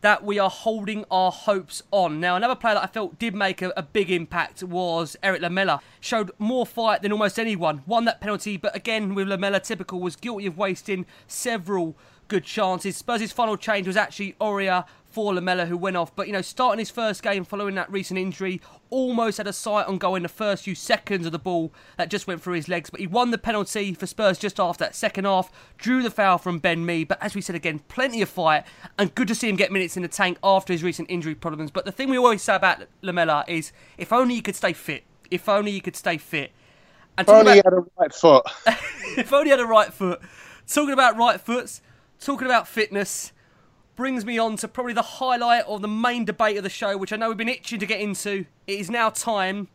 [0.00, 2.20] that we are holding our hopes on.
[2.20, 5.80] Now, another player that I felt did make a, a, big impact was Erik Lamela.
[6.00, 7.82] Showed more fight than almost anyone.
[7.86, 11.96] Won that penalty, but again, with Lamela, typical, was guilty of wasting several
[12.28, 12.96] good chances.
[12.96, 16.14] Spurs' final change was actually Aurier for Lamela, who went off.
[16.14, 18.60] But, you know, starting his first game following that recent injury,
[18.90, 22.10] almost had a sight on goal in the first few seconds of the ball that
[22.10, 22.90] just went through his legs.
[22.90, 26.38] But he won the penalty for Spurs just after that second half, drew the foul
[26.38, 27.04] from Ben Mee.
[27.04, 28.64] But as we said again, plenty of fight,
[28.98, 31.70] and good to see him get minutes in the tank after his recent injury problems.
[31.70, 35.04] But the thing we always say about Lamela is if only he could stay fit.
[35.30, 36.52] If only he could stay fit.
[37.16, 38.46] And if only about, he had a right foot.
[39.18, 40.20] if only he had a right foot.
[40.66, 41.80] Talking about right foots,
[42.20, 43.32] talking about fitness
[43.94, 47.12] brings me on to probably the highlight or the main debate of the show, which
[47.12, 48.46] I know we've been itching to get into.
[48.66, 49.68] It is now time.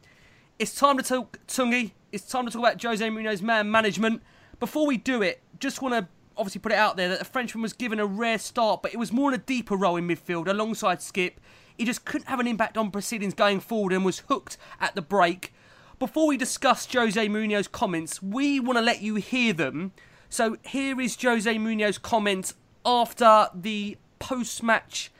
[0.57, 1.91] It's time to talk Tanguy.
[2.11, 4.21] It's time to talk about Jose Mourinho's man management.
[4.59, 7.61] Before we do it, just want to obviously put it out there that the Frenchman
[7.61, 10.47] was given a rare start, but it was more in a deeper role in midfield
[10.47, 11.33] alongside Skipp.
[11.77, 15.01] He just couldn't have an impact on proceedings going forward and was hooked at the
[15.01, 15.53] break.
[15.99, 19.91] Before we discuss Jose Mourinho's comments, we want to let you hear them.
[20.33, 22.53] So here is Jose Mourinho's comment
[22.83, 25.11] after the post match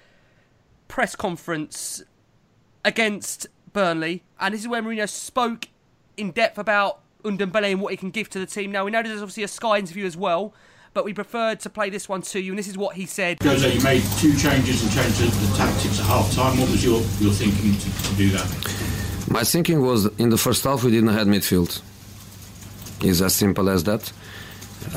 [0.88, 2.01] press conference
[2.84, 5.68] against Burnley, and this is where Mourinho spoke
[6.18, 8.72] in depth about Ndombele and what he can give to the team.
[8.72, 10.55] Now, we know there's obviously a Sky interview as well,
[10.95, 13.38] but we preferred to play this one to you, and this is what he said.
[13.43, 16.59] Jose, you made two changes and changed the, the tactics at half time.
[16.59, 19.28] What was your, your thinking to, to do that?
[19.30, 21.84] My thinking was in the first half we didn't have midfield.
[23.01, 24.11] It's as simple as that.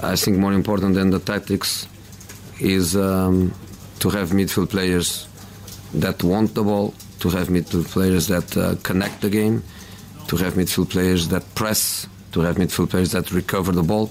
[0.02, 1.86] I think more important than the tactics
[2.60, 3.52] is um,
[4.00, 5.28] to have midfield players
[5.94, 9.62] that want the ball, to have midfield players that uh, connect the game,
[10.28, 14.10] to have midfield players that press, to have midfield players that recover the ball,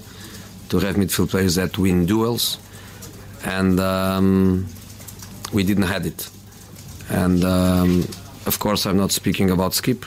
[0.68, 2.58] to have midfield players that win duels,
[3.44, 4.66] and um,
[5.52, 6.28] we didn't have it.
[7.08, 8.00] And um,
[8.46, 10.04] of course, I'm not speaking about Skipp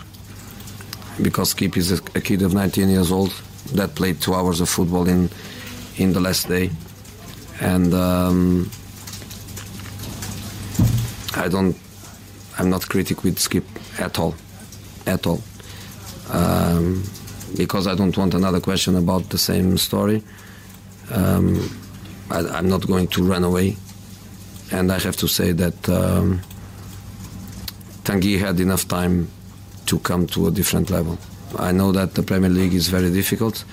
[1.21, 3.31] because Skipp is a, a kid of 19 years old
[3.73, 5.29] that played two hours of football in
[5.99, 6.71] in the last day,
[7.59, 8.71] and um,
[11.35, 11.75] I don't.
[12.57, 13.65] I'm not critic with Skipp
[13.99, 14.35] at all,
[15.05, 15.41] at all,
[16.31, 17.03] um,
[17.55, 20.23] because I don't want another question about the same story.
[21.11, 21.69] Um,
[22.31, 23.75] I, am not going to run away,
[24.71, 26.41] and I have to say that um,
[28.03, 29.29] Tanguy had enough time
[29.87, 31.17] to come to a different level.
[31.57, 33.65] I know that the Premier League is very difficult.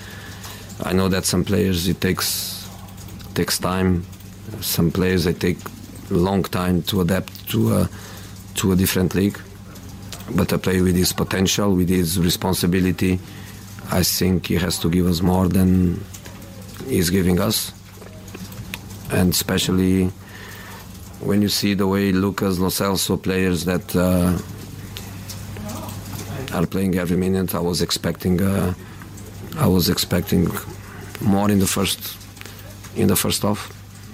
[0.84, 2.68] I know that some players it takes
[3.34, 4.04] takes time.
[4.60, 5.58] Some players they take
[6.10, 7.88] long time to adapt to a,
[8.54, 9.38] to a different league.
[10.34, 13.20] But a player with his potential, with his responsibility,
[13.90, 16.04] I think he has to give us more than
[16.86, 17.72] he's giving us.
[19.12, 20.06] And especially
[21.20, 24.36] when you see the way Lucas Lo Celso players that uh,
[26.56, 28.74] are playing every minute, I was expecting uh,
[29.56, 30.48] I was expecting
[31.20, 32.16] more in the first
[32.96, 33.72] in the first half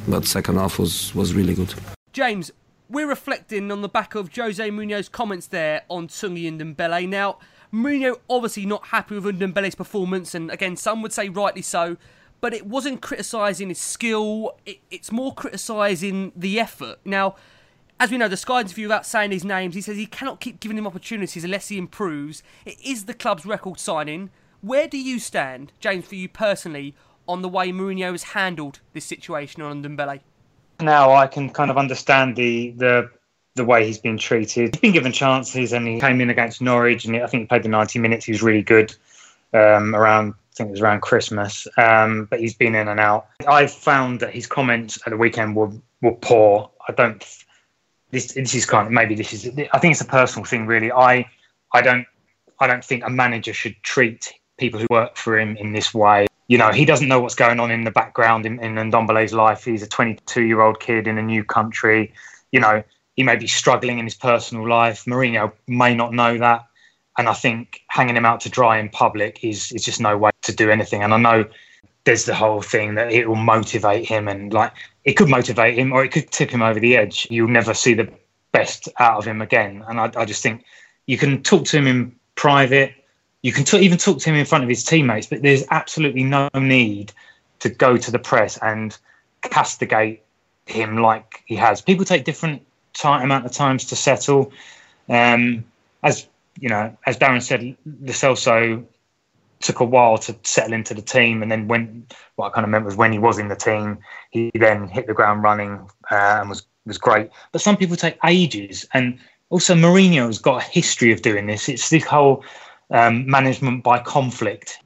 [0.08, 1.74] but second half was, was really good.
[2.12, 2.50] James,
[2.88, 7.08] we're reflecting on the back of Jose Mourinho's comments there on Tanguy Ndombele.
[7.08, 7.38] Now,
[7.72, 11.96] Mourinho obviously not happy with Ndombele's performance, and again, some would say rightly so,
[12.40, 16.98] but it wasn't criticising his skill, it, it's more criticising the effort.
[17.04, 17.36] Now,
[18.00, 20.58] as we know, the Sky interview, without saying his names, he says he cannot keep
[20.60, 22.42] giving him opportunities unless he improves.
[22.66, 24.30] It is the club's record signing.
[24.62, 26.94] Where do you stand, James, for you personally,
[27.26, 30.20] on the way Mourinho has handled this situation on Ndombele?
[30.80, 33.10] Now I can kind of understand the the
[33.56, 34.76] the way he's been treated.
[34.76, 37.64] He's been given chances, and he came in against Norwich, and I think he played
[37.64, 38.24] the 90 minutes.
[38.24, 38.94] He was really good
[39.52, 40.34] um, around.
[40.34, 43.26] I think it was around Christmas, um, but he's been in and out.
[43.48, 46.70] I found that his comments at the weekend were were poor.
[46.88, 47.24] I don't.
[48.12, 49.48] This this is kind of maybe this is.
[49.72, 50.92] I think it's a personal thing, really.
[50.92, 51.28] I
[51.72, 52.06] I don't
[52.60, 54.32] I don't think a manager should treat
[54.62, 57.60] people who work for him in this way you know, he doesn't know what's going
[57.60, 59.64] on in the background in, in Ndombele's life.
[59.64, 62.12] He's a 22 year old kid in a new country.
[62.50, 62.82] You know,
[63.16, 65.06] he may be struggling in his personal life.
[65.06, 66.66] Mourinho may not know that.
[67.16, 70.30] And I think hanging him out to dry in public is, is just no way
[70.42, 71.02] to do anything.
[71.02, 71.46] And I know
[72.04, 75.90] there's the whole thing that it will motivate him and like it could motivate him
[75.90, 77.26] or it could tip him over the edge.
[77.30, 78.12] You'll never see the
[78.52, 79.84] best out of him again.
[79.88, 80.64] And I, I just think
[81.06, 82.92] you can talk to him in private
[83.42, 86.22] you can t- even talk to him in front of his teammates, but there's absolutely
[86.22, 87.12] no need
[87.60, 88.96] to go to the press and
[89.42, 90.22] castigate
[90.66, 91.82] him like he has.
[91.82, 92.62] People take different
[92.92, 94.52] time, amount of times to settle.
[95.08, 95.64] Um,
[96.02, 96.26] as
[96.60, 98.84] you know, as Darren said, Lo Celso
[99.60, 101.42] took a while to settle into the team.
[101.42, 103.98] And then when what I kind of meant was when he was in the team,
[104.30, 107.30] he then hit the ground running uh, and was was great.
[107.52, 109.18] But some people take ages, and
[109.50, 111.68] also Mourinho has got a history of doing this.
[111.68, 112.44] It's this whole
[112.92, 114.78] um, management by conflict,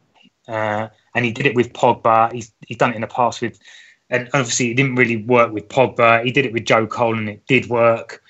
[0.49, 2.33] uh, and he did it with Pogba.
[2.33, 3.59] He's he's done it in the past with,
[4.09, 6.25] and obviously it didn't really work with Pogba.
[6.25, 8.23] He did it with Joe Cole, and it did work.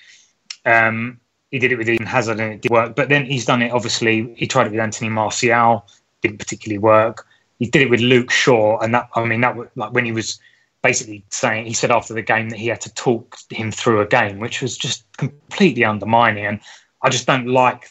[0.64, 1.20] Um,
[1.50, 2.96] he did it with Eden Hazard, and it did work.
[2.96, 3.70] But then he's done it.
[3.70, 5.86] Obviously, he tried it with Anthony Martial,
[6.22, 7.26] didn't particularly work.
[7.58, 10.12] He did it with Luke Shaw, and that I mean that was like when he
[10.12, 10.40] was
[10.82, 14.06] basically saying he said after the game that he had to talk him through a
[14.06, 16.46] game, which was just completely undermining.
[16.46, 16.60] And
[17.02, 17.90] I just don't like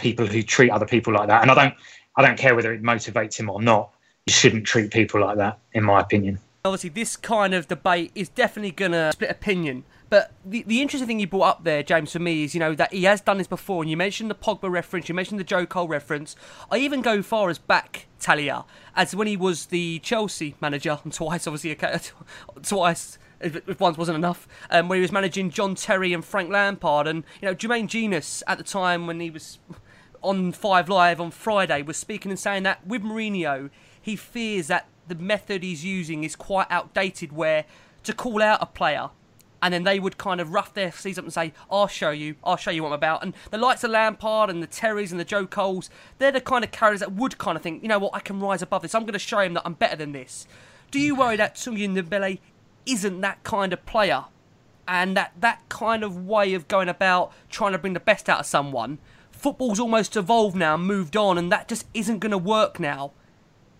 [0.00, 1.42] people who treat other people like that.
[1.42, 1.74] And I don't
[2.16, 3.90] I don't care whether it motivates him or not.
[4.26, 6.38] You shouldn't treat people like that, in my opinion.
[6.64, 9.84] Obviously, this kind of debate is definitely going to split opinion.
[10.10, 12.74] But the, the interesting thing you brought up there, James, for me is, you know,
[12.74, 13.82] that he has done this before.
[13.82, 16.36] And you mentioned the Pogba reference, you mentioned the Joe Cole reference.
[16.70, 21.12] I even go far as back, Talia, as when he was the Chelsea manager, and
[21.12, 21.78] twice, obviously,
[22.62, 27.06] twice if once wasn't enough, um, where he was managing John Terry and Frank Lampard.
[27.06, 29.58] And, you know, Jermaine Jenas at the time when he was
[30.22, 34.86] on Five Live on Friday was speaking and saying that with Mourinho, he fears that
[35.08, 37.64] the method he's using is quite outdated, where
[38.04, 39.10] to call out a player
[39.62, 42.36] and then they would kind of rough their sleeves up and say, I'll show you,
[42.42, 43.22] I'll show you what I'm about.
[43.22, 46.64] And the likes of Lampard and the Terrys and the Joe Coles, they're the kind
[46.64, 48.94] of characters that would kind of think, you know what, I can rise above this.
[48.94, 50.46] I'm going to show him that I'm better than this.
[50.90, 52.38] Do you worry that Tanguy Ndombele
[52.86, 54.24] isn't that kind of player?
[54.88, 58.40] And that, that kind of way of going about trying to bring the best out
[58.40, 58.98] of someone,
[59.40, 63.12] football's almost evolved now, moved on, and that just isn't going to work now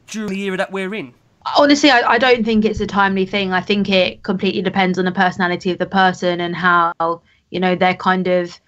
[0.06, 1.14] during the era that we're in.
[1.56, 3.52] Honestly I, I, don't think it's a timely thing.
[3.52, 7.74] I think it completely depends on the personality of the person and how you know
[7.74, 8.61] they're kind of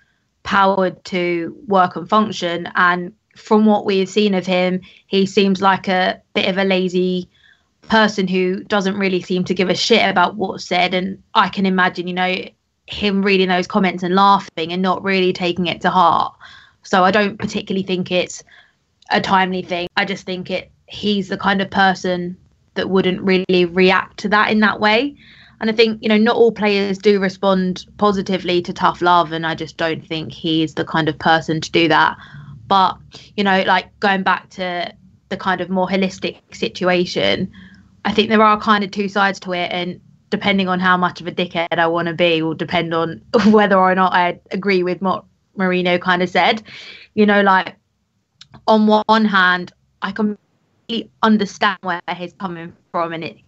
[0.43, 2.68] powered to work and function.
[2.74, 7.28] And from what we've seen of him he seems like a bit of a lazy
[7.82, 10.95] person who doesn't really seem to give a shit about what's said.
[10.95, 12.36] And i can imagine you know
[12.86, 16.34] him reading those comments and laughing and not really taking it to heart
[16.83, 18.43] so i don't particularly think it's
[19.11, 22.37] a timely thing i just think it he's the kind of person
[22.74, 25.16] that wouldn't really react to that in that way.
[25.61, 29.33] And I think, you know, not all players do respond positively to tough love.
[29.33, 32.16] And I just don't think he's the kind of person to do that.
[32.66, 32.99] But,
[33.37, 34.93] you know, like going back to
[35.28, 37.51] the kind of more holistic situation,
[38.05, 39.70] I think there are kind of two sides to it.
[39.70, 43.22] And depending on how much of a dickhead I want to be will depend on
[43.47, 45.24] whether or not I agree with what
[45.59, 46.62] Mourinho kind of said.
[47.14, 47.76] You know, like
[48.66, 50.38] on one hand, I can
[51.22, 53.38] understand where he's coming from, and it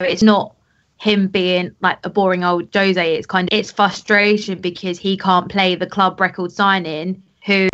[0.00, 0.54] it's not
[0.98, 3.14] him being like a boring old Jose.
[3.14, 7.68] It's kind of it's frustration because he can't play the club record signing who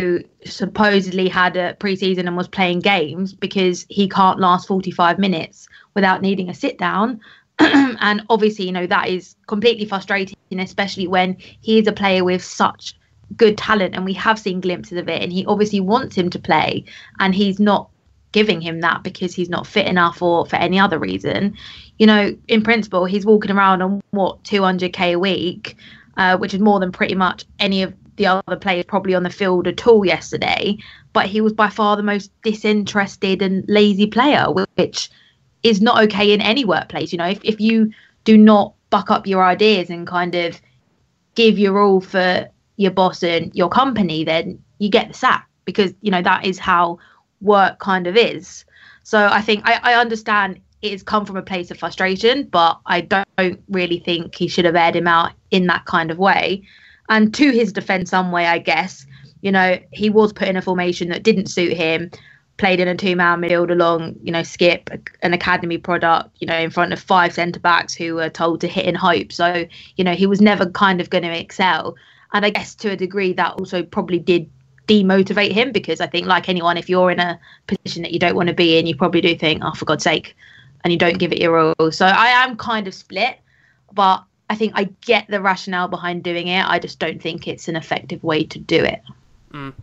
[0.45, 6.21] supposedly had a preseason and was playing games because he can't last 45 minutes without
[6.21, 7.19] needing a sit down.
[7.59, 12.43] and obviously, you know, that is completely frustrating, especially when he is a player with
[12.43, 12.95] such
[13.35, 16.39] good talent and we have seen glimpses of it and he obviously wants him to
[16.39, 16.85] play
[17.19, 17.89] and he's not
[18.31, 21.55] giving him that because he's not fit enough or for any other reason.
[21.97, 25.75] You know, in principle, he's walking around on what 200k a week,
[26.17, 29.29] uh, which is more than pretty much any of the other players probably on the
[29.29, 30.77] field at all yesterday.
[31.13, 35.09] But he was by far the most disinterested and lazy player, which
[35.63, 37.11] is not okay in any workplace.
[37.11, 37.91] You know, if, if you
[38.23, 40.59] do not buck up your ideas and kind of
[41.35, 45.93] give your all for your boss and your company, then you get the sack because,
[46.01, 46.97] you know, that is how
[47.41, 48.63] work kind of is.
[49.03, 53.01] So I think I, I understand it's come from a place of frustration, but I
[53.01, 56.63] don't really think he should have aired him out in that kind of way.
[57.09, 59.05] And to his defense, some way, I guess,
[59.41, 62.11] you know, he was put in a formation that didn't suit him,
[62.57, 66.57] played in a two man midfield along, you know, Skipp, an academy product, you know,
[66.57, 69.31] in front of five centre backs who were told to hit in hope.
[69.31, 69.65] So,
[69.95, 71.95] you know, he was never kind of going to excel.
[72.33, 74.49] And I guess to a degree that also probably did
[74.87, 78.35] demotivate him because I think, like anyone, if you're in a position that you don't
[78.35, 80.35] want to be in, you probably do think, oh, for God's sake,
[80.83, 81.91] and you don't give it your all.
[81.91, 83.37] So I am kind of split,
[83.93, 86.65] but I think I get the rationale behind doing it.
[86.65, 89.01] I just don't think it's an effective way to do it.
[89.51, 89.73] Mm.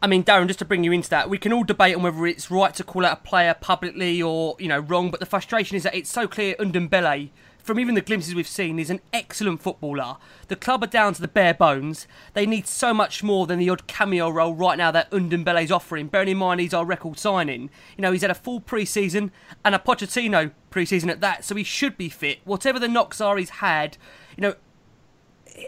[0.00, 2.26] I mean, Darren, just to bring you into that, we can all debate on whether
[2.26, 5.76] it's right to call out a player publicly or, you know, wrong, but the frustration
[5.76, 7.30] is that it's so clear Ndombele
[7.66, 10.16] from even the glimpses we've seen, is an excellent footballer.
[10.48, 12.06] The club are down to the bare bones.
[12.32, 16.06] They need so much more than the odd cameo role right now that Ndombele's offering.
[16.06, 17.68] Bearing in mind he's our record signing.
[17.96, 19.32] You know, he's had a full pre-season
[19.64, 22.38] and a Pochettino pre-season at that, so he should be fit.
[22.44, 23.98] Whatever the knocks are he's had,
[24.36, 24.54] you know,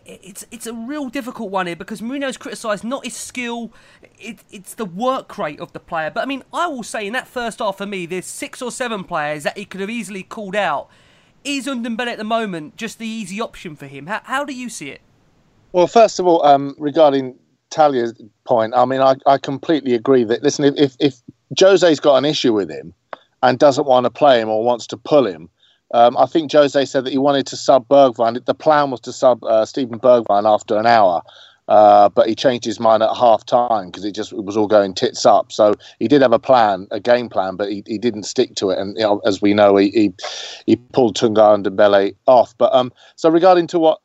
[0.05, 3.73] it's it's a real difficult one here because Mourinho's criticised not his skill,
[4.19, 6.11] it, it's the work rate of the player.
[6.11, 8.71] But I mean, I will say in that first half for me, there's six or
[8.71, 10.89] seven players that he could have easily called out.
[11.45, 14.07] Is Ndombele at the moment just the easy option for him?
[14.07, 15.01] How, how do you see it?
[15.73, 17.37] Well, first of all, um, regarding
[17.71, 21.17] Talia's point, I mean, I, I completely agree that, listen, if, if
[21.59, 22.95] Jose's got an issue with him
[23.43, 25.49] and doesn't want to play him or wants to pull him,
[25.95, 28.45] um, I think Jose said that he wanted to sub Bergwijn.
[28.45, 31.23] The plan was to sub uh, Steven Bergwijn after an hour,
[31.69, 34.67] uh, but he changed his mind at half time because it just it was all
[34.67, 35.53] going tits up.
[35.53, 38.71] So he did have a plan, a game plan, but he, he didn't stick to
[38.71, 38.79] it.
[38.79, 40.13] And you know, as we know, he, he,
[40.67, 42.57] he pulled Tanguy Ndombele off.
[42.57, 44.01] But um, so regarding to what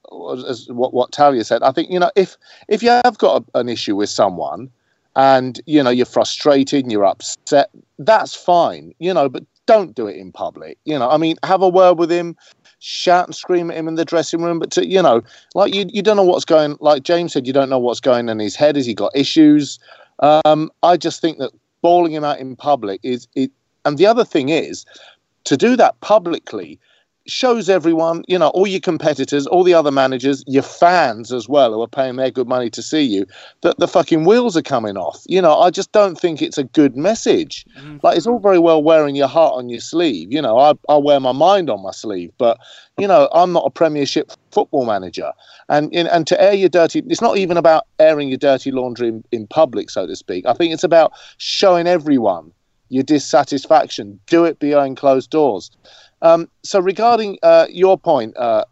[0.48, 2.38] as what what Talia said, I think you know if
[2.68, 4.70] if you have got a, an issue with someone
[5.16, 10.08] and you know you're frustrated and you're upset that's fine you know but don't do
[10.08, 10.78] it in public.
[10.86, 12.36] You know, I mean, have a word with him,
[12.84, 15.22] shout and scream at him in the dressing room, but to, you know,
[15.56, 16.76] like you, you don't know what's going.
[16.82, 18.76] Like James said, you don't know what's going in his head.
[18.76, 19.80] Has he got issues?
[20.20, 23.52] Um, I just think that bawling him out in public is it.
[23.86, 24.86] And the other thing is,
[25.46, 26.80] to do that publicly
[27.26, 31.74] shows everyone, you know, all your competitors, all the other managers, your fans as well,
[31.74, 33.26] who are paying their good money to see you,
[33.62, 35.24] that the fucking wheels are coming off.
[35.28, 37.66] You know, I just don't think it's a good message.
[37.78, 38.00] Mm-hmm.
[38.04, 40.34] Like, it's all very well wearing your heart on your sleeve.
[40.34, 42.58] You know, I, I wear my mind on my sleeve, but,
[42.98, 45.32] you know, I'm not a Premiership football manager.
[45.70, 49.24] And, and to air your dirty, it's not even about airing your dirty laundry in,
[49.32, 50.46] in public, so to speak.
[50.46, 52.52] I think it's about showing everyone
[52.90, 54.20] your dissatisfaction.
[54.28, 55.72] Do it behind closed doors.
[56.24, 58.64] Um, so regarding uh, your point uh,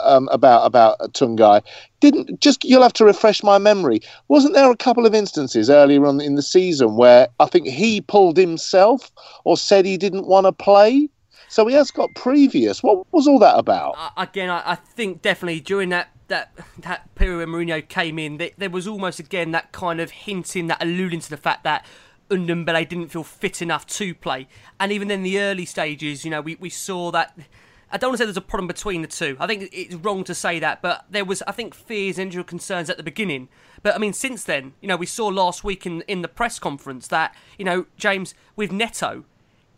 [0.00, 1.62] um, about about Tanguy,
[2.00, 4.00] didn't just you'll have to refresh my memory.
[4.28, 8.00] Wasn't there a couple of instances earlier on in the season where I think he
[8.00, 9.12] pulled himself
[9.44, 11.08] or said he didn't want to play?
[11.50, 12.82] So he has got previous.
[12.82, 13.94] What was all that about?
[13.96, 18.36] Uh, again, I, I, think definitely during that that that period when Mourinho came in,
[18.38, 21.86] there, there was almost again that kind of hinting, that alluding to the fact that
[22.30, 24.48] Ndombele didn't feel fit enough to play.
[24.78, 27.38] And even in the early stages, you know, we, we saw that.
[27.90, 29.34] I don't want to say there's a problem between the two.
[29.40, 32.44] I think it's wrong to say that, but there was, I think, fears and injury
[32.44, 33.48] concerns at the beginning.
[33.82, 36.58] But I mean, since then, you know, we saw last week in in the press
[36.58, 39.24] conference that you know James with Neto,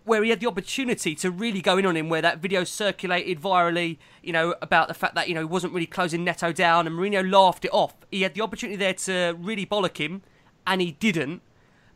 [0.05, 3.41] where he had the opportunity to really go in on him, where that video circulated
[3.41, 6.89] virally, you know, about the fact that you know he wasn't really closing Neto down,
[6.89, 7.95] and Mourinho laughed it off.
[8.11, 10.23] He had the opportunity there to really bollock him,
[10.67, 11.43] and he didn't.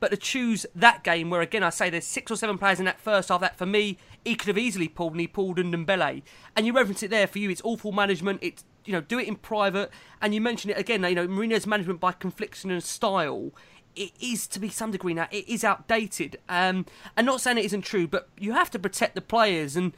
[0.00, 2.84] But to choose that game, where again I say there's six or seven players in
[2.84, 6.22] that first half, that for me he could have easily pulled, and he pulled Ndombele.
[6.56, 7.50] And you reference it there for you.
[7.50, 8.40] It's awful management.
[8.42, 9.90] It's you know do it in private.
[10.20, 11.02] And you mention it again.
[11.04, 13.52] You know Mourinho's management by confliction and style.
[13.96, 15.28] It is to be some degree now.
[15.30, 16.38] It is outdated.
[16.48, 16.84] Um,
[17.16, 19.76] and not saying it isn't true, but you have to protect the players.
[19.76, 19.92] And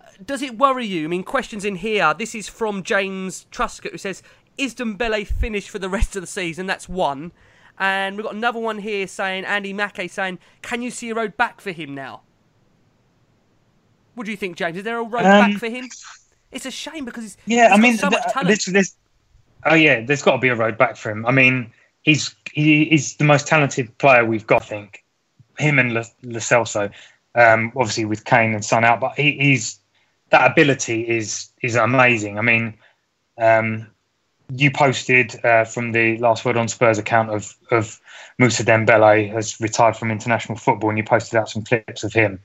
[0.00, 1.04] uh, does it worry you?
[1.04, 2.14] I mean, questions in here.
[2.14, 4.22] This is from James Truscott who says,
[4.56, 7.32] "Is Ndombele finished for the rest of the season?" That's one.
[7.80, 11.38] And we've got another one here saying, Andy Mackay saying, can you see a road
[11.38, 12.20] back for him now?
[14.14, 14.76] What do you think, James?
[14.76, 15.88] Is there a road um, back for him?
[16.52, 17.68] It's a shame because he's yeah.
[17.68, 18.62] He's I mean, so much talent.
[18.66, 18.96] There's,
[19.64, 21.24] oh yeah, there's got to be a road back for him.
[21.24, 21.72] I mean,
[22.02, 24.62] he's he, he's the most talented player we've got.
[24.62, 25.04] I think
[25.58, 26.90] him and Lo Celso,
[27.34, 29.78] um, obviously with Kane and Son out, but he, he's
[30.30, 32.38] that ability is is amazing.
[32.38, 32.74] I mean,
[33.38, 33.86] um,
[34.52, 38.00] you posted uh, from the last word on Spurs account of of
[38.38, 42.40] Moussa Dembele has retired from international football, and you posted out some clips of him.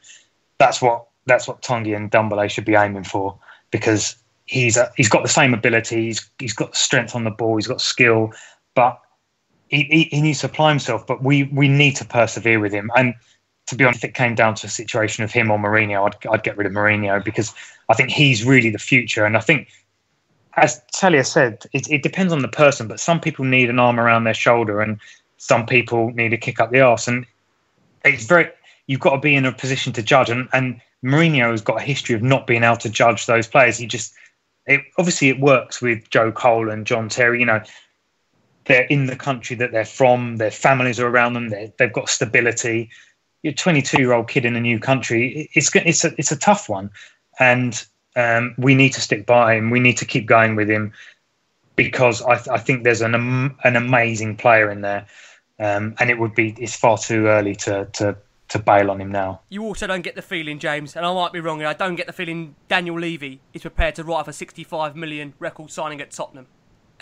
[0.57, 3.37] That's what that's what Tanguy Ndombele should be aiming for
[3.71, 7.57] because he's a, he's got the same ability, he's he's got strength on the ball,
[7.57, 8.31] he's got skill,
[8.75, 8.99] but
[9.69, 11.05] he, he, he needs to apply himself.
[11.07, 12.91] But we we need to persevere with him.
[12.95, 13.15] And
[13.67, 16.27] to be honest, if it came down to a situation of him or Mourinho, I'd
[16.31, 17.53] I'd get rid of Mourinho because
[17.89, 19.69] I think he's really the future, and I think
[20.57, 23.99] as Talia said, it, it, depends on the person, but some people need an arm
[23.99, 24.99] around their shoulder and
[25.37, 27.07] some people need a kick up the arse.
[27.07, 27.25] And
[28.05, 28.49] it's very,
[28.87, 30.29] you've got to be in a position to judge.
[30.29, 33.77] And, and Mourinho has got a history of not being able to judge those players.
[33.77, 34.13] He just,
[34.65, 37.39] it, obviously, it works with Joe Cole and John Terry.
[37.39, 37.61] You know,
[38.65, 42.89] they're in the country that they're from, their families are around them, they've got stability.
[43.43, 45.49] You're a 22 year old kid in a new country.
[45.53, 46.89] It's, it's, a, it's a tough one.
[47.39, 47.85] And
[48.15, 49.69] um, we need to stick by him.
[49.69, 50.93] We need to keep going with him
[51.75, 53.15] because I, th- I think there's an
[53.63, 55.05] an amazing player in there,
[55.59, 59.11] um, and it would be it's far too early to to to bail on him
[59.11, 59.41] now.
[59.49, 62.07] You also don't get the feeling, James, and I might be wrong, I don't get
[62.07, 66.47] the feeling Daniel Levy is prepared to write for 65 million record signing at Tottenham.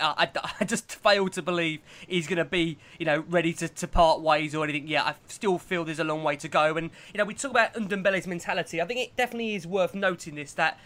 [0.00, 0.28] I,
[0.60, 4.20] I, just fail to believe he's going to be, you know, ready to, to part
[4.20, 4.88] ways or anything.
[4.88, 6.76] Yeah, I still feel there's a long way to go.
[6.76, 8.82] And, you know, we talk about Ndombele's mentality.
[8.82, 10.80] I think it definitely is worth noting this that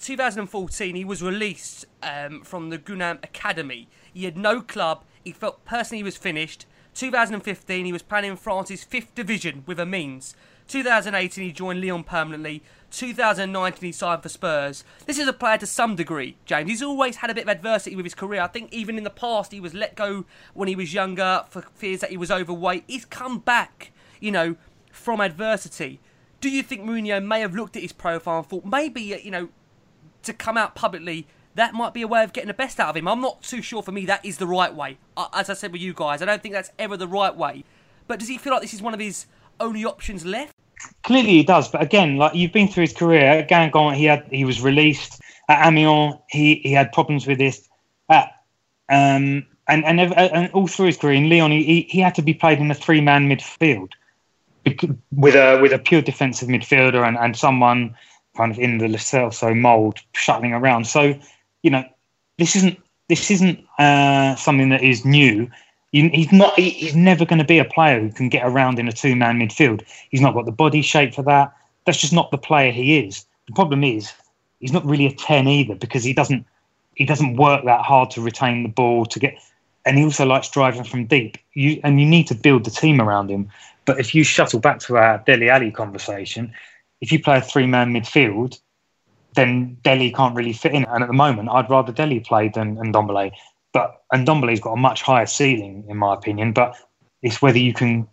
[0.00, 3.88] 2014, he was released um, from the Guingamp Academy.
[4.12, 5.04] He had no club.
[5.22, 6.66] He felt personally he was finished.
[6.94, 10.34] 2015, he was playing in France's fifth division with Amiens.
[10.68, 12.62] 2018, he joined Lyon permanently.
[12.90, 14.84] 2019, he signed for Spurs.
[15.06, 16.70] This is a player to some degree, James.
[16.70, 18.40] He's always had a bit of adversity with his career.
[18.40, 20.24] I think even in the past, he was let go
[20.54, 22.84] when he was younger for fears that he was overweight.
[22.86, 24.56] He's come back, you know,
[24.90, 26.00] from adversity.
[26.40, 29.50] Do you think Mourinho may have looked at his profile and thought maybe, you know,
[30.22, 32.96] to come out publicly, that might be a way of getting the best out of
[32.96, 33.08] him?
[33.08, 34.98] I'm not too sure for me that is the right way.
[35.32, 37.64] As I said with you guys, I don't think that's ever the right way.
[38.06, 39.26] But does he feel like this is one of his
[39.58, 40.54] only options left?
[41.02, 43.20] Clearly he does, but again, like you've been through his career.
[43.22, 45.20] At Guingamp, he had he was released.
[45.48, 47.68] At Amiens, he, he had problems with this.
[48.08, 48.32] At,
[48.88, 52.34] um, and, and and all through his career in Lyon, he, he had to be
[52.34, 53.90] played in a three man midfield
[55.12, 57.94] with a with a pure defensive midfielder and, and someone
[58.40, 60.86] kind of in the Lo Celso mould shuttling around.
[60.86, 61.14] So,
[61.62, 61.84] you know,
[62.38, 62.78] this isn't
[63.08, 65.50] this isn't uh, something that is new.
[65.92, 66.54] He's not.
[66.58, 69.82] He's never going to be a player who can get around in a two-man midfield.
[70.10, 71.52] He's not got the body shape for that.
[71.84, 73.26] That's just not the player he is.
[73.48, 74.12] The problem is
[74.60, 76.46] he's not really a ten either because he doesn't.
[76.94, 79.34] He doesn't work that hard to retain the ball to get,
[79.84, 81.36] and he also likes driving from deep.
[81.54, 83.50] You and you need to build the team around him.
[83.84, 86.52] But if you shuttle back to our Dele Alli conversation,
[87.00, 88.60] if you play a three-man midfield,
[89.34, 90.84] then Dele can't really fit in.
[90.84, 93.32] And at the moment, I'd rather Dele play than Ndombele.
[93.72, 96.52] But Ndombele's got a much higher ceiling, in my opinion.
[96.52, 96.76] But
[97.22, 98.08] it's whether you can,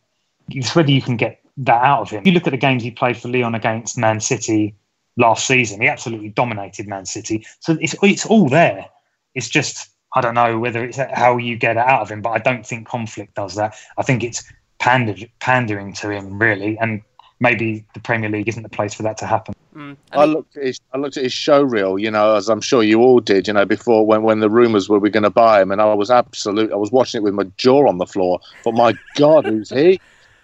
[0.49, 2.25] it's whether you can get that out of him.
[2.25, 4.75] You look at the games he played for Lyon against Man City
[5.17, 7.45] last season, he absolutely dominated Man City.
[7.59, 8.85] So it's it's all there.
[9.33, 12.29] It's just I don't know whether it's how you get it out of him, but
[12.29, 13.75] I don't think conflict does that.
[13.97, 14.43] I think it's
[14.79, 17.01] pander, pandering to him really, and
[17.39, 19.53] maybe the Premier League isn't the place for that to happen.
[19.75, 19.79] Mm.
[19.79, 22.49] I, mean, I, looked at his, I looked at his show reel, you know, as
[22.49, 25.23] I'm sure you all did, you know, before when, when the rumours were we going
[25.23, 26.71] to buy him, and I was absolute.
[26.71, 28.39] I was watching it with my jaw on the floor.
[28.63, 29.99] But my God, who's he?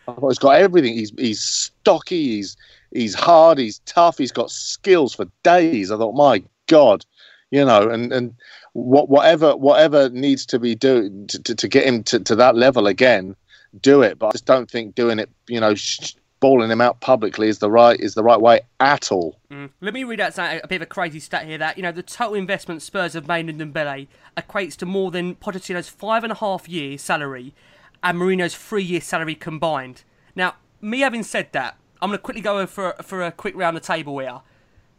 [0.08, 0.94] I thought he's got everything.
[0.94, 2.36] He's he's stocky.
[2.36, 2.58] He's
[2.92, 3.58] he's hard.
[3.58, 4.18] He's tough.
[4.18, 5.92] He's got skills for days.
[5.92, 7.06] I thought, my God,
[7.52, 8.36] you know, and and
[8.74, 12.56] what whatever whatever needs to be do to, to, to get him to, to that
[12.56, 13.36] level again,
[13.82, 14.20] do it.
[14.20, 15.74] But I just don't think doing it, you know.
[15.74, 16.14] Sh-
[16.44, 19.40] balling him out publicly is the right is the right way at all.
[19.50, 19.70] Mm.
[19.80, 21.58] Let me read out a bit of a crazy stat here.
[21.58, 25.36] That you know the total investment Spurs have made in Ndombele equates to more than
[25.36, 27.56] Pochettino's five and a half year salary
[28.04, 30.04] and Mourinho's three year salary combined.
[30.36, 33.78] Now, me having said that, I'm going to quickly go for for a quick round
[33.78, 34.42] the table here.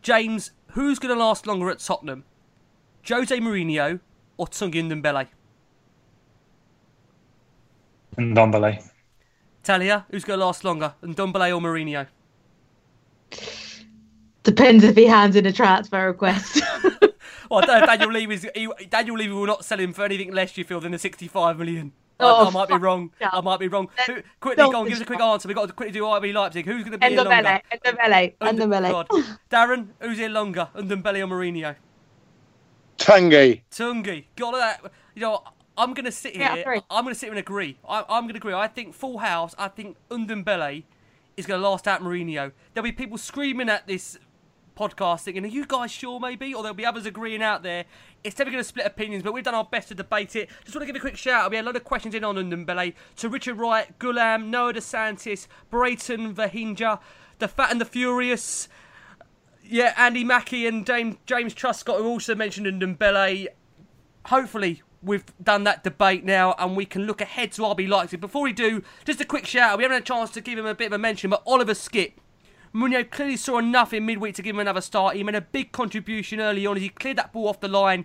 [0.00, 2.24] James, who's going to last longer at Tottenham?
[3.06, 4.00] Jose Mourinho
[4.38, 5.28] or Tanguy Ndombele?
[8.16, 8.93] Ndombele.
[9.64, 12.06] Talia, who's going to last longer, Ndombele or Mourinho?
[14.42, 16.62] Depends if he hands in a transfer request.
[17.50, 20.04] well, I don't know Daniel Levy is, he, Daniel Levy will not sell him for
[20.04, 21.92] anything less, you feel, than the 65 million.
[22.20, 23.10] Oh, I, I, might be wrong.
[23.20, 23.88] I might be wrong.
[24.06, 25.48] Who, quickly, go on, give us a quick answer.
[25.48, 26.64] We've got to quickly do RB Leipzig.
[26.64, 27.60] Who's going to be here longer?
[27.72, 28.34] Ndombele.
[28.40, 29.38] Ndombele.
[29.50, 30.68] Darren, who's here longer?
[30.76, 31.74] Ndombele or Mourinho?
[32.98, 33.62] Tanguy.
[33.70, 34.26] Tanguy.
[34.36, 34.92] Got that.
[35.14, 35.42] You know,
[35.76, 36.52] I'm going to sit here.
[36.56, 37.78] Yeah, I'm going to sit here and agree.
[37.88, 38.54] I, am going to agree.
[38.54, 39.54] I think Full House.
[39.58, 40.84] I think Ndombele
[41.36, 42.52] is going to last out Mourinho.
[42.72, 44.18] There'll be people screaming at this
[44.76, 47.84] podcast thinking, "Are you guys sure?" Maybe, or there'll be others agreeing out there.
[48.22, 50.48] It's never going to split opinions, but we've done our best to debate it.
[50.64, 51.50] Just want to give a quick shout out.
[51.50, 55.46] We had a lot of questions in on Ndombele to Richard Wright, Gulam, Noah DeSantis,
[55.70, 57.00] Brayton Vahinja,
[57.38, 58.68] the Fat and the Furious.
[59.62, 63.48] Yeah, Andy Mackey and James James Truscott, who also mentioned Ndombele.
[64.26, 68.20] Hopefully, we've done that debate now and we can look ahead to RB Leipzig.
[68.20, 69.78] Before we do, just a quick shout out.
[69.78, 71.74] We haven't had a chance to give him a bit of a mention, but Oliver
[71.74, 72.14] Skipp.
[72.74, 75.14] Mourinho clearly saw enough in midweek to give him another start.
[75.14, 78.04] He made a big contribution early on as he cleared that ball off the line.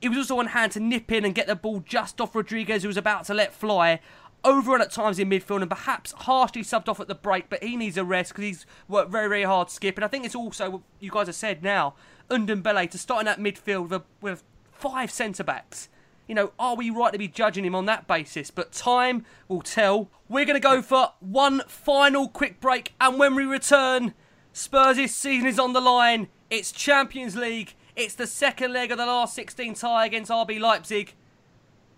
[0.00, 2.82] He was also on hand to nip in and get the ball just off Rodriguez,
[2.82, 4.00] who was about to let fly.
[4.44, 7.62] Over and at times in midfield and perhaps harshly subbed off at the break, but
[7.62, 9.96] he needs a rest because he's worked very, very hard, Skipp.
[9.96, 11.94] And I think it's also you guys have said now.
[12.28, 15.88] Ndombele to start in that midfield with, with five centre backs
[16.28, 18.50] you know, are we right to be judging him on that basis?
[18.50, 20.10] But time will tell.
[20.28, 24.12] We're going to go for one final quick break, and when we return,
[24.52, 26.28] Spurs' season is on the line.
[26.50, 27.74] It's Champions League.
[27.96, 31.14] It's the second leg of the last 16 tie against RB Leipzig.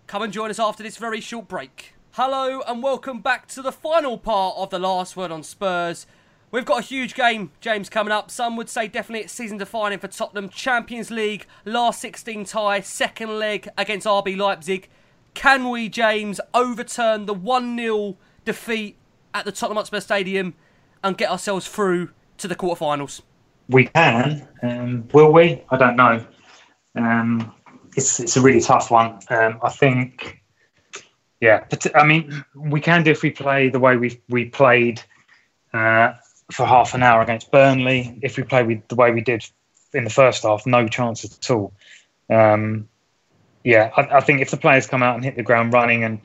[0.07, 1.93] Come and join us after this very short break.
[2.11, 6.05] Hello, and welcome back to the final part of the last word on Spurs.
[6.51, 8.29] We've got a huge game, James, coming up.
[8.29, 10.49] Some would say definitely it's season defining for Tottenham.
[10.49, 14.89] Champions League, last 16 tie, second leg against RB Leipzig.
[15.33, 18.97] Can we, James, overturn the 1 0 defeat
[19.33, 20.53] at the Tottenham Hotspur Stadium
[21.03, 23.21] and get ourselves through to the quarterfinals?
[23.71, 24.47] we can.
[24.61, 25.63] Um, will we?
[25.69, 26.25] I don't know.
[26.95, 27.53] Um,
[27.95, 29.19] it's it's a really tough one.
[29.29, 30.41] Um, I think,
[31.39, 31.65] yeah.
[31.95, 35.01] I mean, we can do if we play the way we we played
[35.73, 36.13] uh,
[36.51, 38.19] for half an hour against Burnley.
[38.21, 39.45] If we play with the way we did
[39.93, 41.73] in the first half, no chance at all.
[42.29, 42.87] Um,
[43.63, 46.21] yeah, I, I, think if the players come out and hit the ground running and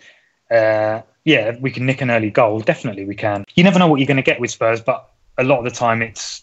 [0.51, 2.61] uh, yeah, we can nick an early goal.
[2.61, 3.45] Definitely, we can.
[3.57, 5.71] You never know what you're going to get with Spurs, but a lot of the
[5.71, 6.43] time it's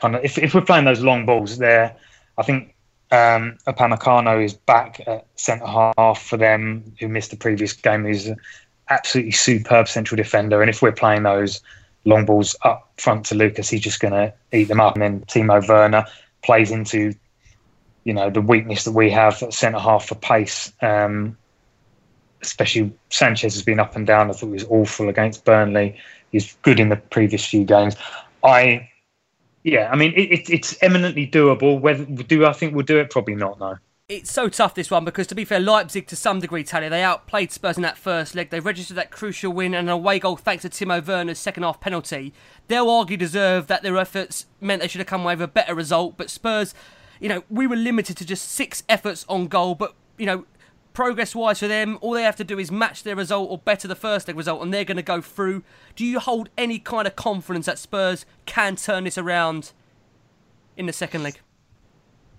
[0.00, 1.94] kind of if, if we're playing those long balls there,
[2.38, 2.74] I think
[3.10, 8.06] um, is back at centre half for them, who missed the previous game.
[8.06, 8.36] He's an
[8.88, 11.60] absolutely superb central defender, and if we're playing those
[12.04, 14.94] long balls up front to Lucas, he's just going to eat them up.
[14.94, 16.06] And then Timo Werner
[16.42, 17.14] plays into,
[18.04, 20.72] you know, the weakness that we have at centre half for pace.
[20.82, 21.36] Um,
[22.42, 24.28] especially Sanchez has been up and down.
[24.28, 25.98] I thought he was awful against Burnley.
[26.30, 27.96] He's good in the previous few games.
[28.42, 28.90] I,
[29.62, 31.80] yeah, I mean, it, it, it's eminently doable.
[31.80, 33.10] Whether do I think we'll do it?
[33.10, 33.58] Probably not.
[33.58, 33.78] No
[34.08, 37.02] it's so tough this one because to be fair, Leipzig to some degree, Talia, they
[37.02, 38.50] outplayed Spurs in that first leg.
[38.50, 41.80] They registered that crucial win and an away goal thanks to Timo Werner's second half
[41.80, 42.34] penalty.
[42.68, 45.74] They'll argue deserve that their efforts meant they should have come away with a better
[45.74, 46.18] result.
[46.18, 46.74] But Spurs,
[47.18, 49.74] you know, we were limited to just six efforts on goal.
[49.74, 50.44] But you know,
[50.92, 53.88] progress wise for them, all they have to do is match their result or better
[53.88, 55.62] the first leg result, and they're going to go through.
[55.96, 59.72] Do you hold any kind of confidence that Spurs can turn this around
[60.76, 61.40] in the second leg?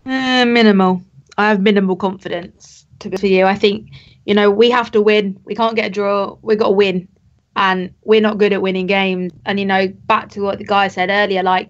[0.05, 1.01] Uh, minimal.
[1.37, 3.45] I have minimal confidence to be for you.
[3.45, 3.89] I think,
[4.25, 5.39] you know, we have to win.
[5.45, 6.37] We can't get a draw.
[6.41, 7.07] We've got to win.
[7.55, 9.31] And we're not good at winning games.
[9.45, 11.69] And, you know, back to what the guy said earlier, like,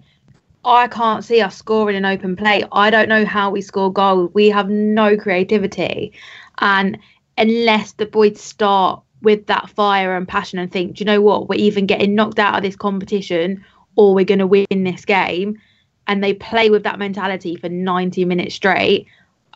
[0.64, 2.64] I can't see us scoring an open play.
[2.72, 4.30] I don't know how we score goals.
[4.34, 6.12] We have no creativity.
[6.58, 6.98] And
[7.38, 11.48] unless the boys start with that fire and passion and think, do you know what,
[11.48, 13.64] we're even getting knocked out of this competition
[13.94, 15.58] or we're going to win this game,
[16.06, 19.06] and they play with that mentality for 90 minutes straight,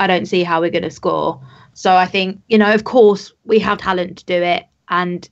[0.01, 1.41] I don't see how we're going to score.
[1.75, 5.29] So I think, you know, of course, we have talent to do it and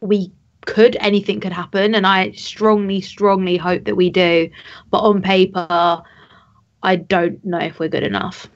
[0.00, 0.32] we
[0.64, 1.94] could, anything could happen.
[1.94, 4.48] And I strongly, strongly hope that we do.
[4.90, 6.02] But on paper,
[6.84, 8.48] I don't know if we're good enough.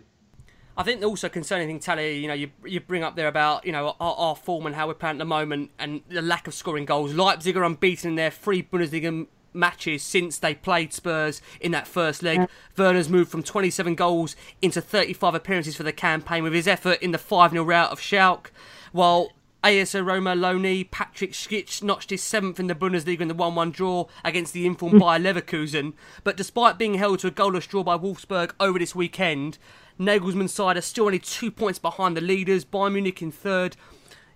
[0.77, 3.73] I think also concerning thing, Tally, you know, you you bring up there about you
[3.73, 6.55] know our, our form and how we're playing at the moment and the lack of
[6.55, 7.13] scoring goals.
[7.13, 12.23] Leipzig are unbeaten in their three Bundesliga matches since they played Spurs in that first
[12.23, 12.39] leg.
[12.39, 12.47] Yeah.
[12.77, 17.13] Werner's moved from 27 goals into 35 appearances for the campaign with his effort in
[17.13, 18.51] the 5 0 rout of Schalke,
[18.93, 19.33] while
[19.63, 23.71] AS Roma loanee Patrick Schick notched his seventh in the Bundesliga in the 1 1
[23.71, 25.01] draw against the informed mm.
[25.01, 25.93] Bayer Leverkusen.
[26.25, 29.59] But despite being held to a goalless draw by Wolfsburg over this weekend,
[29.99, 33.77] Nagelsmann's side are still only two points behind the leaders, Bayern Munich in third.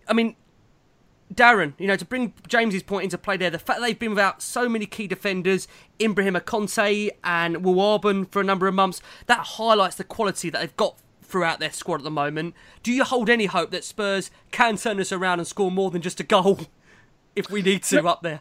[0.07, 0.37] I mean,
[1.35, 4.43] Darren, you know, to bring James's point into play there, the fact they've been without
[4.43, 5.69] so many key defenders,
[6.01, 10.61] Ibrahim Konate and Willi Orban for a number of months, that highlights the quality that
[10.61, 12.55] they've got throughout their squad at the moment.
[12.83, 16.03] Do you hold any hope that Spurs can turn this around and score more than
[16.03, 16.61] just a goal
[17.37, 18.41] if we need to up there?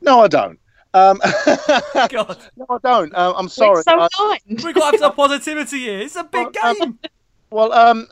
[0.00, 0.58] No, I don't.
[0.94, 1.20] Um,
[2.08, 2.38] God.
[2.56, 3.14] No, I don't.
[3.14, 3.80] Um, I'm sorry.
[3.80, 6.00] It's so I, We've got to have some positivity here.
[6.00, 6.82] It's a big well, game.
[6.82, 6.98] Um,
[7.50, 8.08] well, um,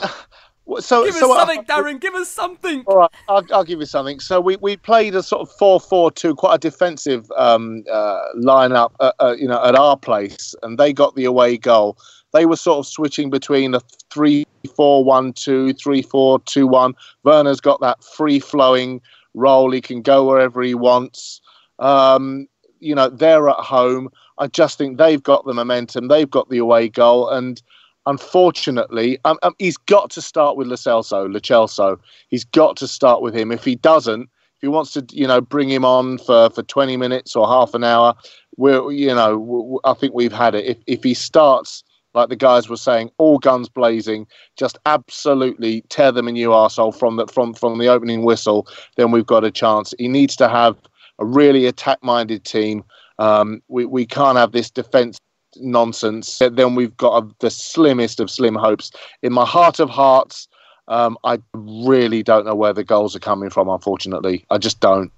[0.81, 2.01] so, give so us something, Darren.
[2.01, 2.83] Give us something.
[2.87, 4.21] All right, I'll, I'll, give you something.
[4.21, 9.13] So we, we played a sort of four-four-two, quite a defensive um, uh, lineup, uh,
[9.21, 11.97] uh, you know, at our place, and they got the away goal.
[12.33, 13.81] They were sort of switching between a
[14.11, 16.95] three-four-one-two, three-four-two-one.
[17.23, 19.01] Werner's got that free-flowing
[19.35, 21.41] role; he can go wherever he wants.
[21.79, 22.49] Um,
[22.81, 24.11] you know, they're at home.
[24.39, 26.09] I just think they've got the momentum.
[26.09, 27.63] They've got the away goal, and
[28.07, 33.21] unfortunately, um, um, he's got to start with Lo Celso, Lo He's got to start
[33.21, 33.53] with him.
[33.53, 36.97] If he doesn't, if he wants to, you know, bring him on for, for 20
[36.97, 38.15] minutes or half an hour,
[38.57, 40.65] we're, you know, I think we've had it.
[40.65, 41.83] If, if he starts,
[42.15, 44.27] like the guys were saying, all guns blazing,
[44.57, 48.67] just absolutely tear them a new arsehole from the, from, from the opening whistle,
[48.97, 49.93] then we've got a chance.
[49.99, 50.77] He needs to have
[51.19, 52.85] a really attack minded team.
[53.19, 55.19] Um, we, we can't have this defence
[55.61, 58.91] nonsense, then we've got a, the slimmest of slim hopes.
[59.23, 60.49] In my heart of hearts,
[60.89, 63.69] um, I really don't know where the goals are coming from.
[63.69, 65.13] Unfortunately, I just don't.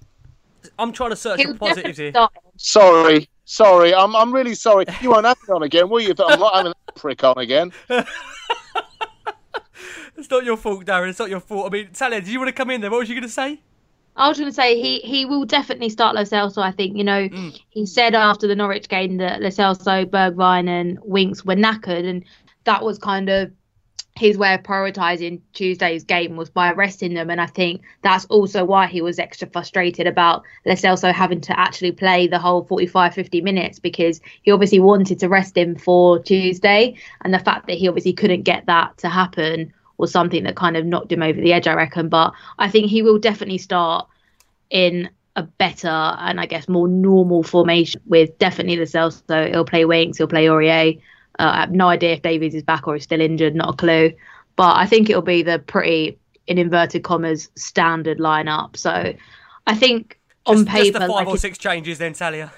[0.77, 2.11] I'm trying to search for positives here.
[2.57, 3.93] Sorry, sorry.
[3.93, 4.85] I'm I'm really sorry.
[5.01, 6.13] You won't have me on again, will you?
[6.19, 7.71] I'm not having that prick on again.
[10.17, 11.09] it's not your fault, Darren.
[11.09, 11.67] It's not your fault.
[11.67, 12.91] I mean, Talia, did you want to come in there?
[12.91, 13.61] What was you going to say?
[14.19, 16.61] I was going to say he he will definitely start Lo Celso.
[16.61, 17.59] I think you know mm.
[17.69, 22.25] he said after the Norwich game that Lo Celso, Bergwijn, and Winks were knackered, and
[22.65, 23.51] that was kind of
[24.17, 27.29] his way of prioritising Tuesday's game was by resting them.
[27.29, 31.57] And I think that's also why he was extra frustrated about Lo Celso having to
[31.57, 36.19] actually play the whole 45, 50 minutes because he obviously wanted to rest him for
[36.19, 36.95] Tuesday.
[37.21, 40.77] And the fact that he obviously couldn't get that to happen was something that kind
[40.77, 42.09] of knocked him over the edge, I reckon.
[42.09, 44.07] But I think he will definitely start
[44.69, 49.21] in a better and I guess more normal formation with definitely the Celso.
[49.27, 50.99] So he'll play Winks, he'll play Aurier.
[51.37, 53.77] Uh, I have no idea if Davies is back or is still injured, not a
[53.77, 54.13] clue.
[54.55, 56.17] But I think it'll be the pretty,
[56.47, 58.75] in inverted commas, standard lineup.
[58.75, 59.13] So
[59.67, 60.83] I think on just, paper.
[60.85, 62.51] Just the five like or six changes then, Talia.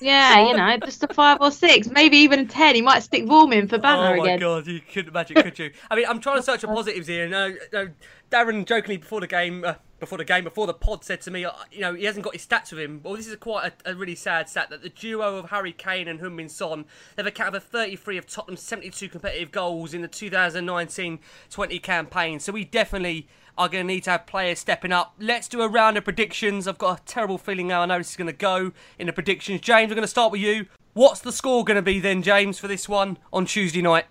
[0.00, 2.74] Yeah, you know, just a five or six, maybe even a ten.
[2.74, 4.20] He might stick Vorm in for banter again.
[4.20, 4.40] oh my again.
[4.40, 5.72] god, you couldn't imagine, could you?
[5.90, 7.28] I mean, I'm trying to search for positives here.
[7.28, 7.88] No, no,
[8.30, 11.44] Darren jokingly before the game, uh, before the game, before the pod said to me,
[11.44, 13.00] uh, you know, he hasn't got his stats with him.
[13.02, 16.08] Well, this is quite a, a really sad stat that the duo of Harry Kane
[16.08, 16.84] and Heung-Min Son,
[17.16, 22.38] they've accounted for 33 of Tottenham's 72 competitive goals in the 2019-20 campaign.
[22.38, 25.14] So we definitely are going to need to have players stepping up.
[25.18, 26.68] Let's do a round of predictions.
[26.68, 29.12] I've got a terrible feeling now I know this is going to go in the
[29.12, 29.60] predictions.
[29.60, 30.66] James, we're going to start with you.
[30.94, 34.06] What's the score going to be then, James, for this one on Tuesday night?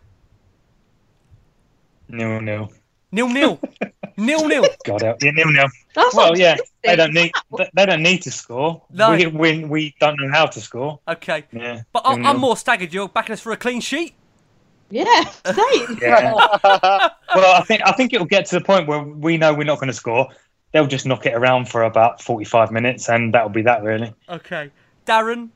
[2.10, 2.72] Nil nil.
[3.12, 3.60] Nil nil.
[4.18, 4.66] nil nil.
[4.86, 5.18] God, out.
[5.24, 5.68] yeah, nil nil.
[5.96, 8.82] That's Well, yeah, they don't need they- they don't need to score.
[8.92, 9.12] No.
[9.12, 11.00] We, we we don't know how to score.
[11.08, 11.46] Okay.
[11.52, 11.82] Yeah.
[11.94, 12.32] But I'm, nil-nil.
[12.32, 12.94] I'm more staggered.
[12.94, 14.14] You're backing us for a clean sheet.
[14.90, 15.98] Yeah, same.
[16.02, 16.34] Yeah.
[16.34, 19.80] well, I think I think it'll get to the point where we know we're not
[19.80, 20.28] going to score.
[20.72, 24.14] They'll just knock it around for about forty-five minutes, and that'll be that really.
[24.30, 24.72] Okay.
[25.06, 25.50] Darren,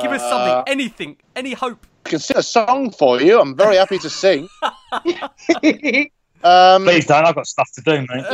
[0.00, 1.86] give us Uh, something, anything, any hope.
[2.06, 3.40] I can sing a song for you.
[3.40, 4.48] I'm very happy to sing.
[6.44, 7.24] um, Please don't.
[7.24, 8.24] I've got stuff to do, mate.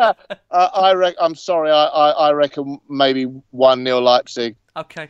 [0.00, 0.14] uh,
[0.50, 1.70] I rec- I'm sorry.
[1.70, 4.56] I, I, I reckon maybe one 0 Leipzig.
[4.76, 5.08] Okay.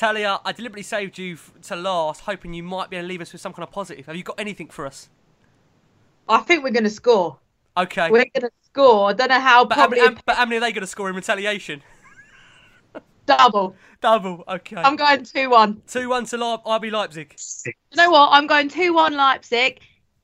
[0.00, 3.32] Talia, I deliberately saved you to last, hoping you might be able to leave us
[3.32, 4.06] with some kind of positive.
[4.06, 5.10] Have you got anything for us?
[6.26, 7.38] I think we're going to score.
[7.76, 8.08] Okay.
[8.08, 9.10] We're going to score.
[9.10, 9.66] I don't know how.
[9.66, 11.82] but, how many, but how many are they going to score in retaliation?
[13.26, 13.76] double.
[14.00, 14.42] Double.
[14.48, 14.76] Okay.
[14.76, 15.82] I'm going two one.
[15.86, 17.36] 2 1 to Leip- RB Leipzig.
[17.66, 18.30] You know what?
[18.32, 19.80] I'm going two one Leipzig.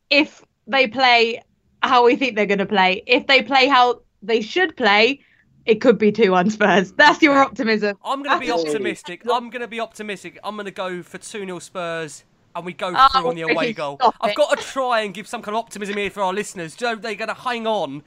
[0.08, 1.42] If they play
[1.82, 5.20] how we think they're going to play, if they play how they should play,
[5.66, 6.92] it could be two one Spurs.
[6.92, 7.98] That's your optimism.
[8.04, 9.22] I'm going to be optimistic.
[9.30, 10.38] I'm going to be optimistic.
[10.44, 12.24] I'm going to go for 2 0 Spurs
[12.54, 13.96] and we go Oh, through on the away goal.
[14.00, 14.36] Stop I've it.
[14.36, 16.74] got to try and give some kind of optimism here for our listeners.
[16.74, 18.02] Do you know, they're going to hang on.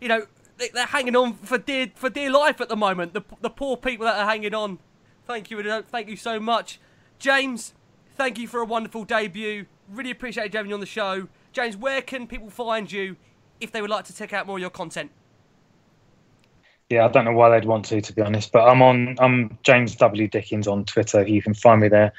[0.00, 0.26] You know,
[0.58, 3.14] they- they're hanging on for dear for dear life at the moment.
[3.14, 4.78] The, the poor people that are hanging on.
[5.26, 6.78] Thank you, thank you so much,
[7.18, 7.72] James.
[8.16, 9.66] Thank you for a wonderful debut.
[9.90, 11.76] Really appreciate having you on the show, James.
[11.76, 13.16] Where can people find you
[13.60, 15.10] if they would like to check out more of your content?
[16.90, 18.52] Yeah, I don't know why they'd want to, to be honest.
[18.52, 19.16] But I'm on.
[19.18, 21.26] I'm James W Dickens on Twitter.
[21.26, 22.12] You can find me there.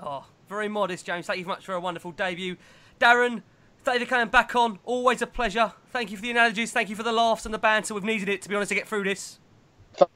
[0.00, 1.26] Oh, very modest, James.
[1.26, 2.56] Thank you very much for a wonderful debut.
[3.00, 3.42] Darren,
[3.84, 4.78] thank you for coming back on.
[4.84, 5.72] Always a pleasure.
[5.92, 6.72] Thank you for the analogies.
[6.72, 7.92] Thank you for the laughs and the banter.
[7.92, 9.38] We've needed it, to be honest, to get through this.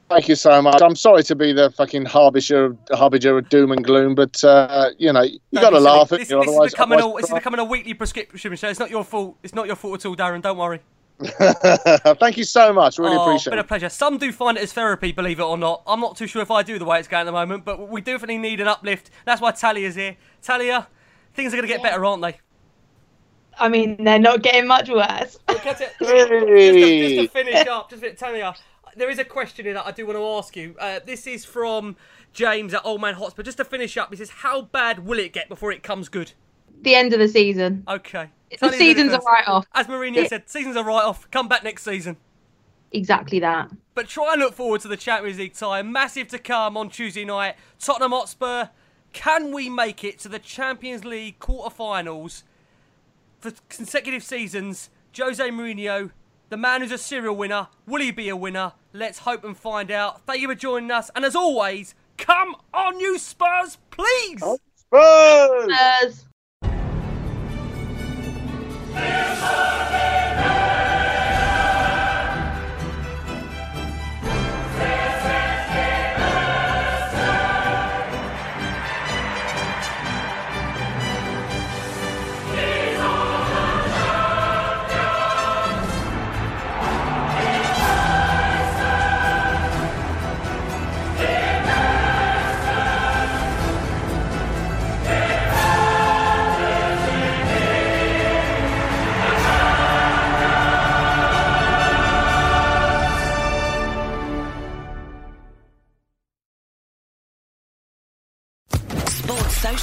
[0.08, 0.80] Thank you so much.
[0.82, 5.10] I'm sorry to be the fucking harbinger, harbinger of doom and gloom, but uh, you
[5.12, 6.66] know you No, got to laugh at this, me, this otherwise.
[6.68, 8.68] is becoming a, otherwise- this is becoming a weekly prescription show.
[8.68, 9.36] It's not your fault.
[9.42, 10.42] It's not your fault at all, Darren.
[10.42, 10.80] Don't worry.
[12.18, 12.98] Thank you so much.
[12.98, 13.88] Really oh, appreciate been a pleasure.
[13.88, 15.82] Some do find it as therapy, believe it or not.
[15.86, 17.88] I'm not too sure if I do the way it's going at the moment, but
[17.88, 19.10] we definitely need an uplift.
[19.26, 20.16] That's why Talia's here.
[20.42, 20.88] Talia,
[21.34, 22.38] things are going to get better, aren't they?
[23.59, 25.38] I mean, they're not getting much worse.
[25.48, 25.94] Look at it.
[26.01, 28.51] Just to, just to finish up, just to tell you,
[28.97, 30.74] there is a question here that I do want to ask you.
[30.78, 31.97] Uh, this is from
[32.32, 33.42] James at Old Man Hotspur.
[33.42, 36.32] Just to finish up, he says, "How bad will it get before it comes good?"
[36.82, 37.84] The end of the season.
[37.86, 38.30] Okay.
[38.59, 39.27] The season's a first.
[39.27, 39.66] write off.
[39.74, 41.31] As Mourinho said, season's a write off.
[41.31, 42.16] Come back next season.
[42.93, 43.70] Exactly that.
[43.94, 45.82] But try and look forward to the Champions League tie.
[45.82, 47.55] Massive to come on Tuesday night.
[47.78, 48.70] Tottenham Hotspur.
[49.12, 52.44] Can we make it to the Champions League quarter-finals
[53.40, 54.90] for consecutive seasons?
[55.16, 56.10] Jose Mourinho,
[56.48, 58.72] the man who's a serial winner, will he be a winner?
[58.93, 60.22] Let's hope and find out.
[60.22, 61.10] Thank you for joining us.
[61.16, 64.39] And as always, come on, you Spurs, please!
[64.74, 65.72] Spurs!
[65.72, 66.27] Spurs.
[68.92, 69.80] Sports